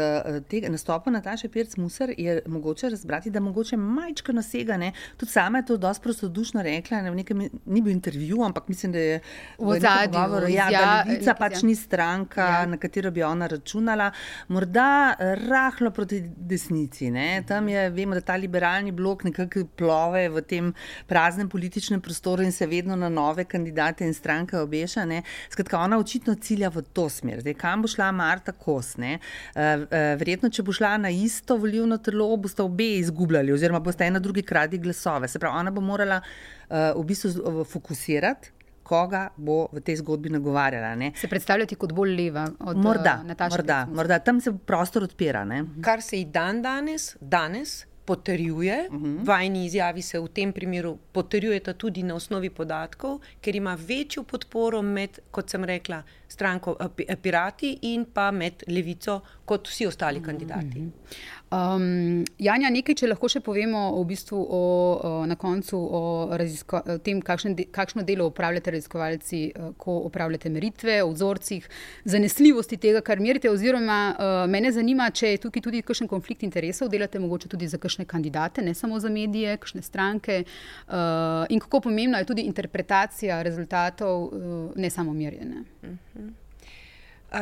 [0.49, 4.77] tega nastopa Nataše Pirc-Musar je mogoče razbrati, da mogoče majčka nasega.
[4.77, 4.93] Ne?
[5.17, 7.03] Tudi sama je to dosti prostodušno rekla.
[7.03, 7.15] Ne?
[7.15, 9.21] Nekem, ni bil intervju, ampak mislim, da je
[9.59, 12.67] v zadnjem ja, da Levica pač ni stranka, ja.
[12.67, 14.11] na katero bi ona računala.
[14.49, 15.15] Morda
[15.49, 17.11] rahlo proti desnici.
[17.11, 17.43] Ne?
[17.49, 20.73] Tam je, vemo, da ta liberalni blok nekako plove v tem
[21.07, 25.05] praznem političnem prostoru in se vedno na nove kandidate in stranke obeša.
[25.05, 25.23] Ne?
[25.51, 27.41] Skratka, ona očitno cilja v to smer.
[27.41, 28.97] Zdaj, kam bo šla Marta Kos?
[28.99, 29.17] Ne?
[29.55, 34.43] Verjetno, če bo šla na isto volilno telo, boste obe izgubljali, oziroma boste ena drugi
[34.43, 35.31] kradi glasove.
[35.31, 36.21] Se pravi, ona bo morala
[36.69, 38.53] v bistvu fokusirati.
[38.87, 40.93] Koga bo v tej zgodbi nagovarjala?
[40.95, 41.09] Ne?
[41.19, 43.57] Se predstavljati kot bolj leva od morda, Nataše?
[43.57, 45.43] Morda, morda tam se prostor odpira.
[45.43, 45.65] Ne?
[45.83, 49.27] Kar se ji dan danes, danes potrjuje, uh -huh.
[49.27, 54.83] vajni izjavi se v tem primeru potrjujeta tudi na osnovi podatkov, ker ima večjo podporo
[54.83, 56.77] med, kot sem rekla, stranko
[57.23, 60.81] Pirati in pa med levico, kot vsi ostali kandidati.
[60.81, 61.37] -huh.
[61.47, 66.97] Um, Janja, nekaj, če lahko še povemo v bistvu o, o, na koncu o, o
[67.07, 69.41] tem, kakšen de, kakšno delo upravljate raziskovalci,
[69.79, 71.69] ko upravljate meritve, o vzorcih,
[72.05, 73.51] zanesljivosti tega, kar merite.
[73.53, 77.79] Oziroma, uh, mene zanima, če je tukaj tudi kakšen konflikt interesov, delate mogoče tudi za
[77.79, 80.43] kakšne kandidate, ne samo za medije, kakšne stranke.
[80.89, 85.63] Uh, in kako pomembna je tudi interpretacija rezultatov, uh, ne samo -huh.
[85.87, 86.06] uh,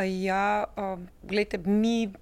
[0.03, 2.13] ja, uh, gledajte, mi.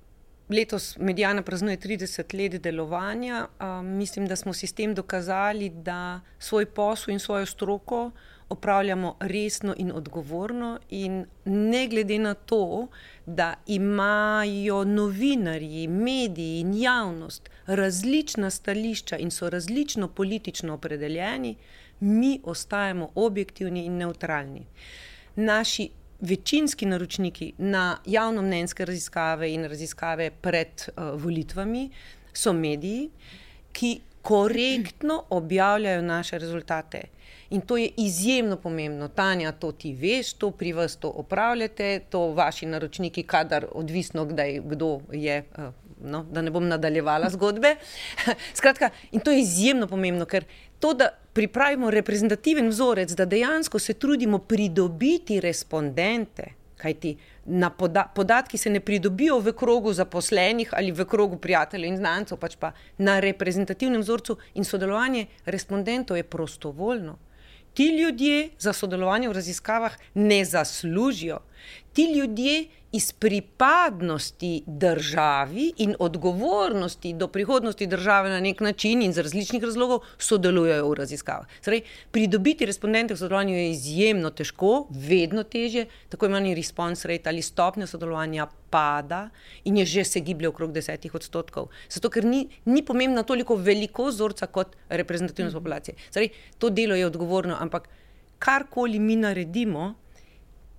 [0.49, 3.47] Letos Medijana praznuje 30 let delovanja.
[3.61, 8.11] Uh, mislim, da smo si s tem dokazali, da svoj posel in svojo stroko
[8.53, 10.79] opravljamo resno in odgovorno.
[10.91, 12.89] In ne glede na to,
[13.27, 21.57] da imajo novinarji, mediji in javnost različna stališča in so različno politično opredeljeni,
[22.01, 24.67] mi ostajamo objektivni in neutralni.
[25.37, 25.91] Naši
[26.23, 31.91] večinski naročniki na javnomnenjske raziskave in raziskave pred uh, volitvami
[32.33, 33.11] so mediji,
[33.73, 37.03] ki korektno objavljajo naše rezultate.
[37.51, 39.09] In to je izjemno pomembno.
[39.09, 44.61] Tanja, to ti veš, to pri vas to opravljate, to vaši naročniki, kadar odvisno, kdaj,
[44.65, 45.45] kdo je.
[45.59, 45.65] Uh,
[46.05, 47.77] No, da ne bom nadaljevala zgodbe.
[48.59, 50.45] Skratka, in to je izjemno pomembno, ker
[50.81, 58.59] to, da pripravimo reprezentativen vzorec, da dejansko se trudimo pridobiti respondente, kajti na poda podatki
[58.59, 63.21] se ne pridobijo v krogu zaposlenih ali v krogu prijateljev in znancev, pač pa na
[63.21, 67.19] reprezentativnem vzorcu in sodelovanje respondentov je prostovoljno.
[67.75, 71.39] Ti ljudje za sodelovanje v raziskavah ne zaslužijo.
[71.93, 79.19] Ti ljudje iz pripadnosti državi in odgovornosti do prihodnosti države na nek način in iz
[79.19, 81.47] različnih razlogov sodelujejo v raziskavah.
[81.65, 87.43] Torej, pridobiti respondente v sodelovanju je izjemno težko, vedno teže, tako imenovani response rate ali
[87.43, 89.31] stopnja sodelovanja pada
[89.65, 91.69] in je že se giblje okrog desetih odstotkov.
[91.89, 95.97] Zato, ker ni, ni pomembna toliko velikost vzorca kot reprezentativnost populacije.
[96.13, 97.89] Torej, to delo je odgovorno, ampak
[98.39, 99.95] karkoli mi naredimo,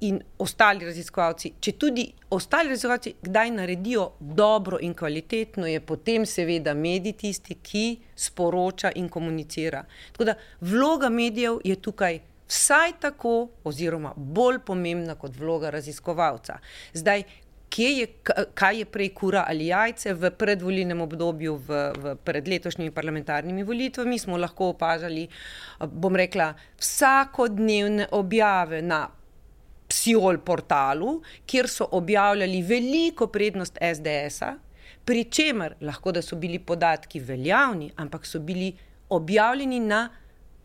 [0.03, 6.73] in ostali raziskovalci, če tudi ostali raziskovalci kdaj naredijo dobro in kvalitetno, je potem seveda
[6.73, 7.85] medij tisti, ki
[8.15, 9.83] sporoča in komunicira.
[10.11, 16.59] Tako da vloga medijev je tukaj vsaj tako, oziroma bolj pomembna kot vloga raziskovalca.
[16.93, 17.23] Zdaj,
[17.73, 18.05] Je,
[18.53, 24.19] kaj je prej kura ali jajce v predvoljenem obdobju, v, v pred letošnjimi parlamentarnimi volitvami,
[24.19, 25.23] smo lahko opažali,
[25.81, 29.07] bom rekla, vsakodnevne objave na
[29.88, 34.53] Psiol portalu, kjer so objavljali veliko prednost SDS-a,
[35.05, 38.73] pri čemer lahko da so bili podatki veljavni, ampak so bili
[39.09, 40.09] objavljeni na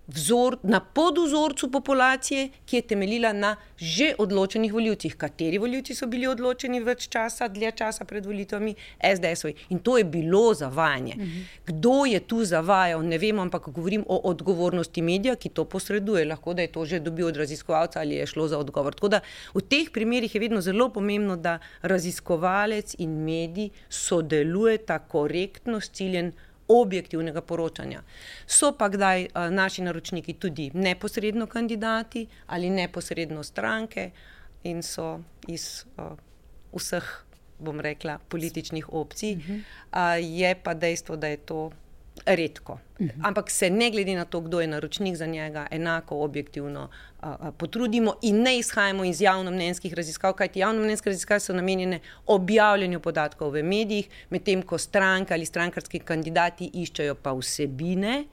[0.09, 5.17] vzor, na podozorcu populacije, ki je temeljila na že odločenih voljivcih.
[5.17, 9.55] Kateri voljivci so bili odločeni več časa, dlje časa pred volitvami, SDS-ovi.
[9.69, 11.15] In to je bilo zavajanje.
[11.17, 11.45] Mhm.
[11.67, 16.25] Kdo je tu zavajal, ne vemo, ampak govorim o odgovornosti medija, ki to posreduje.
[16.25, 18.95] Lahko da je to že dobil od raziskovalca ali je šlo za odgovor.
[18.95, 19.21] Tako da
[19.55, 26.33] v teh primerih je vedno zelo pomembno, da raziskovalec in medij sodelujeta korektno s ciljem
[26.69, 28.03] objektivnega poročanja.
[28.47, 34.11] So pa kdaj uh, naši naročniki tudi neposredno kandidati ali neposredno stranke
[34.65, 36.13] in so iz uh,
[36.73, 37.05] vseh,
[37.59, 39.33] bom rekla, političnih opcij.
[39.33, 39.61] Uh -huh.
[39.93, 41.71] uh, je pa dejstvo, da je to
[42.27, 42.79] redko.
[43.23, 46.89] Ampak se ne glede na to, kdo je naročnik za njega, enako objektivno
[47.21, 53.01] a, a, potrudimo in ne izhajamo iz javnomnenjskih raziskav, kajti javnomnenjske raziskave so namenjene objavljanju
[53.01, 58.25] podatkov v medijih, medtem ko stranke ali strankarski kandidati iščejo pa vsebine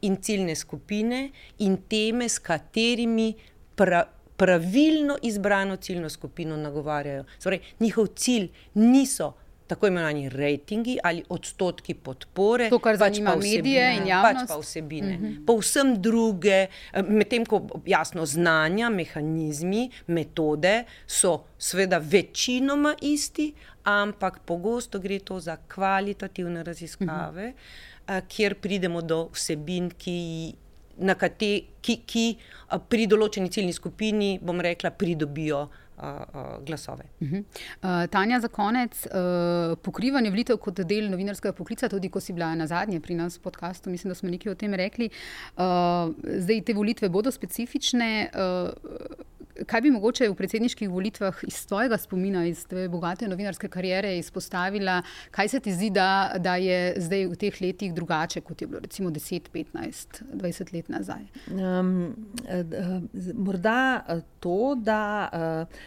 [0.00, 3.34] in ciljne skupine in teme, s katerimi
[3.76, 4.04] pra,
[4.36, 7.24] pravilno izbrano ciljno skupino nagovarjajo.
[7.42, 9.32] Torej, njihov cilj niso
[9.66, 12.68] tako imenovani rejtingi ali odstotki podpore.
[12.70, 14.48] To, kar pač zanima pa vsebine, medije in Pač javnost.
[14.48, 15.14] pa vsebine.
[15.14, 15.46] Uh -huh.
[15.46, 23.52] Povsem druge, eh, medtem ko jasno znanja, mehanizmi, metode so seveda večinoma isti,
[23.84, 28.22] ampak pogosto gre to za kvalitativne raziskave, uh -huh.
[28.28, 30.54] kjer pridemo do vsebin, ki.
[30.96, 32.36] Na kate, ki, ki
[32.68, 35.68] a, pri določeni ciljni skupini, bom rekla, pridobijo
[36.04, 37.04] uh, glasove.
[37.20, 37.42] Uh -huh.
[37.42, 42.54] uh, Tanja, za konec, uh, pokrivanje volitev kot del novinarskega poklica, tudi ko si bila
[42.54, 45.10] na zadnje pri nas v podkastu, mislim, da smo nekaj o tem rekli.
[45.56, 45.62] Uh,
[46.24, 48.30] zdaj te volitve bodo specifične.
[48.34, 49.34] Uh,
[49.66, 55.00] kaj bi mogoče v predsedniških volitvah iz svojega spomina, iz tvoje bogate novinarske kariere izpostavila,
[55.30, 58.80] kaj se ti zdi, da, da je zdaj v teh letih drugače, kot je bilo
[58.82, 61.26] recimo 10, 15, 20 let nazaj?
[61.50, 62.14] Um,
[63.34, 64.02] morda
[64.40, 65.84] to, da uh,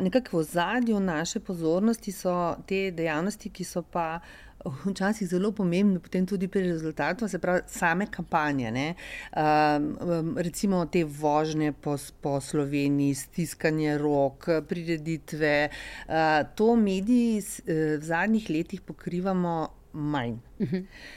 [0.00, 4.20] nekako v zadju naše pozornosti so te dejavnosti, ki so pa
[4.64, 8.94] včasih zelo pomembne, potem tudi pri rezultatu, se pravi, same kampanje.
[9.36, 15.68] Um, recimo te vožnje po, po Sloveniji, stiskanje rok, prireditve.
[16.08, 16.14] Uh,
[16.54, 20.38] to mediji v zadnjih letih pokrivamo manj.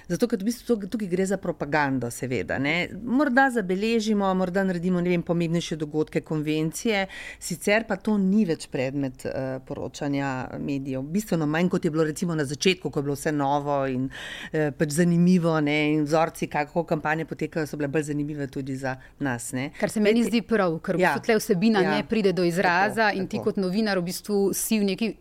[0.07, 2.57] Zato, ker v bistvu tukaj gre za propagando, seveda.
[2.59, 2.89] Ne.
[3.03, 7.05] Morda zabeležimo, morda naredimo vem, pomembnejše dogodke, konvencije,
[7.39, 11.05] sicer pa to ni več predmet uh, poročanja medijev.
[11.13, 14.69] Bistveno manj, kot je bilo recimo na začetku, ko je bilo vse novo in uh,
[14.77, 15.57] pač zanimivo.
[15.61, 19.51] Ne, in vzorci, kako kampanje potekajo, so bile bolj zanimive tudi za nas.
[19.57, 19.69] Ne.
[19.79, 23.17] Kar se meni zdi prav, ker ja, tle vsebina ja, ne pride do izraza tako,
[23.17, 23.51] in ti tako.
[23.51, 25.11] kot novinar v bistvu si v neki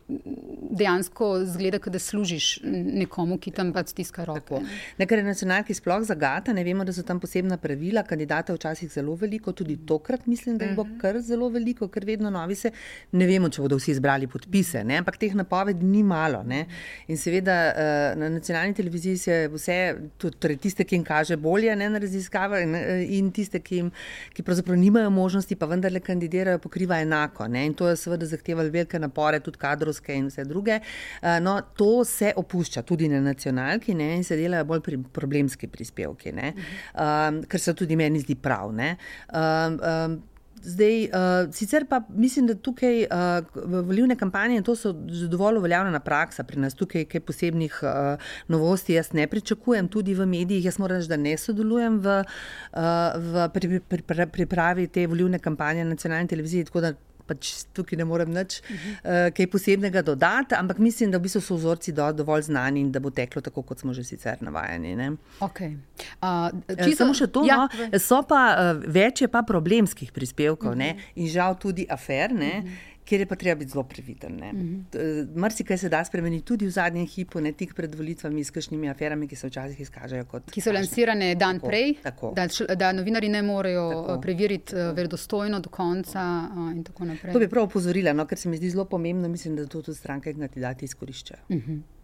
[0.76, 4.62] dejansko zgleda, da služiš nekomu, ki tam pač ti stiska roko.
[4.98, 9.52] Nekaj nacionalki sploh zagata, ne vemo, da so tam posebna pravila, kandidate včasih zelo veliko,
[9.52, 10.98] tudi tokrat mislim, da jih bo Mhm.
[10.98, 12.70] kar zelo veliko, ker vedno novi se,
[13.12, 14.98] ne vemo, če bodo vsi izbrali podpise, ne?
[14.98, 16.42] ampak teh napovedi ni malo.
[16.42, 16.66] Ne?
[17.08, 21.88] In seveda eh, na nacionalni televiziji se vse, torej tiste, ki jim kaže bolje ne,
[21.88, 23.92] na raziskave in, eh, in tiste, ki, jim,
[24.32, 27.48] ki pravzaprav nimajo možnosti, pa vendarle kandidirajo, pokriva enako.
[27.48, 27.66] Ne?
[27.66, 30.80] In to je seveda zahtevalo velike napore, tudi kadrovske in vse druge.
[31.22, 35.68] Eh, no, to se opušča tudi na nacionalki ne, in se delajo bolj pri, problemski
[35.72, 38.72] prispevki, um, kar se tudi meni zdi prav.
[38.72, 40.22] Um, um,
[40.66, 44.90] Zdaj, uh, sicer pa mislim, da tukaj uh, volilne kampanje, to so
[45.30, 50.26] dovolj uveljavljena praksa pri nas, tukaj kaj posebnih uh, novosti jaz ne pričakujem, tudi v
[50.26, 50.64] medijih.
[50.64, 52.82] Jaz moram reči, da ne sodelujem v, uh,
[53.14, 56.94] v pri, pri, pri, pripravi te volilne kampanje na nacionalni televiziji, tako da
[57.26, 58.92] pač tukaj ne morem nič uh -huh.
[59.26, 62.92] uh, kaj posebnega dodati, ampak mislim, da v bistvu so vzorci do, dovolj znani in
[62.92, 65.16] da bo teklo tako, kot smo že sicer navajeni.
[65.40, 65.76] Okay.
[66.22, 66.50] Uh,
[66.84, 70.74] čisto, Samo še to, ja, no, so pa uh, več je pa problemskih prispevkov uh
[70.74, 70.78] -huh.
[70.78, 72.32] ne, in žal tudi afer.
[72.32, 72.95] Ne, uh -huh.
[73.06, 74.34] Ker je pa treba biti zelo previden.
[74.34, 75.28] Mm -hmm.
[75.34, 79.28] Marsikaj se da spremeniti tudi v zadnjem hipu, ne tik pred volitvami, s kakšnimi aferami,
[79.28, 80.50] ki se včasih izkažejo kot.
[80.50, 82.32] Ki so lansirane dan tako, prej, tako.
[82.36, 84.94] Da, da novinari ne morejo tako, preveriti tako.
[84.94, 86.48] verodostojno do konca.
[86.74, 87.32] In tako naprej.
[87.32, 89.98] To bi prav opozorila, no, ker se mi zdi zelo pomembno, mislim, da to tudi
[89.98, 91.42] stranke kandidati izkoriščajo.
[91.48, 91.95] Mm -hmm.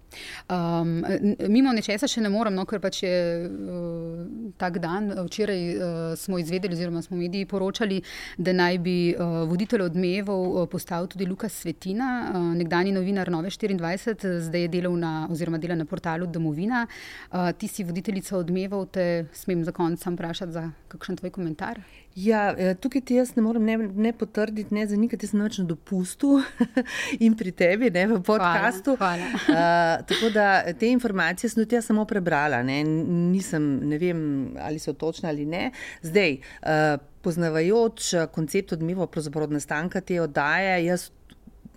[0.48, 1.00] Um,
[1.48, 5.10] mimo nečesa še ne morem, no, ker pač je uh, tak dan.
[5.26, 8.02] Včeraj uh, smo izvedeli, oziroma smo mediji poročali,
[8.38, 13.50] da naj bi uh, voditelj odmevov uh, postal tudi Lukas Svetina, uh, nekdani novinar Nove
[13.50, 16.86] 24, zdaj je delal na, oziroma dela na portalu Domovina.
[17.30, 21.80] Uh, ti si voditeljica odmevov, te smem za konec vprašati za kakšen tvoj komentar.
[22.14, 26.34] Ja, tukaj ti jaz ne morem ne, ne potrditi, ne zanikati, sem več na dopustu
[27.24, 28.96] in pri tebi, ne v podkastu.
[29.00, 29.30] Hvala.
[29.46, 29.62] hvala.
[30.00, 34.20] uh, tako da te informacije sem tudi jaz samo prebrala, ne, nisem, ne vem,
[34.60, 35.70] ali so točne ali ne.
[36.04, 41.08] Zdaj, uh, poznavajoč koncept odmeva, pravzaprav od nastanka te oddaje, jaz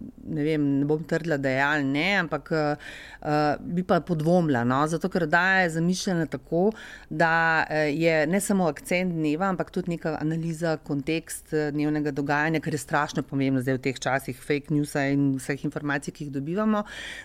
[0.01, 4.63] ne, vem, ne bom trdila, da je ali ne, ampak uh, bi pa podvomila.
[4.67, 4.81] No?
[4.87, 6.71] Zato, ker da je zamišljena tako,
[7.09, 12.81] da je ne samo akcent dneva, ampak tudi neka analiza, kontekst dnevnega dogajanja, kar je
[12.81, 16.83] strašno pomembno zdaj v teh časih fake news in vseh informacij, ki jih dobivamo.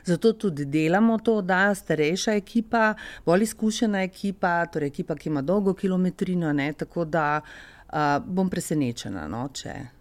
[0.08, 2.94] Zato tudi delamo to, da starejša ekipa,
[3.26, 6.72] bolj izkušena ekipa, torej ekipa, ki ima dolgo kilometrino, ne?
[6.72, 9.48] tako da uh, bom presenečena, no?
[9.54, 9.99] če.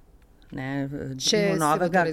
[0.52, 0.68] Ne,
[1.22, 2.04] če, novega,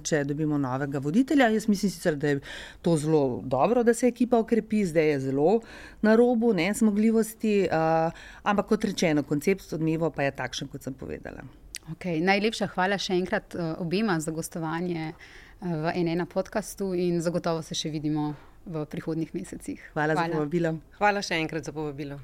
[0.00, 1.50] če dobimo novega voditelja.
[1.52, 2.38] Jaz mislim, sicer, da je
[2.80, 5.58] to zelo dobro, da se ekipa okrepi, zdaj je zelo
[6.00, 7.66] na robu ne, zmogljivosti.
[7.68, 11.44] Uh, ampak kot rečeno, koncept odmeva pa je takšen, kot sem povedala.
[11.92, 17.60] Okay, najlepša hvala še enkrat uh, obema za gostovanje uh, v enem podkastu in zagotovo
[17.62, 18.32] se še vidimo
[18.66, 19.80] v prihodnih mesecih.
[19.92, 20.28] Hvala, Hvala.
[20.28, 20.72] za povabilo.
[20.98, 22.20] Hvala še enkrat za povabilo.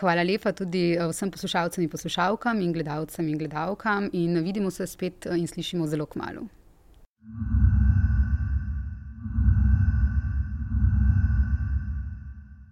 [0.00, 5.26] Hvala lepa tudi vsem poslušalcem in poslušalkam in gledalcem in gledalkam in vidimo se spet
[5.26, 6.48] in slišimo zelo k malu.
[7.26, 7.85] thank you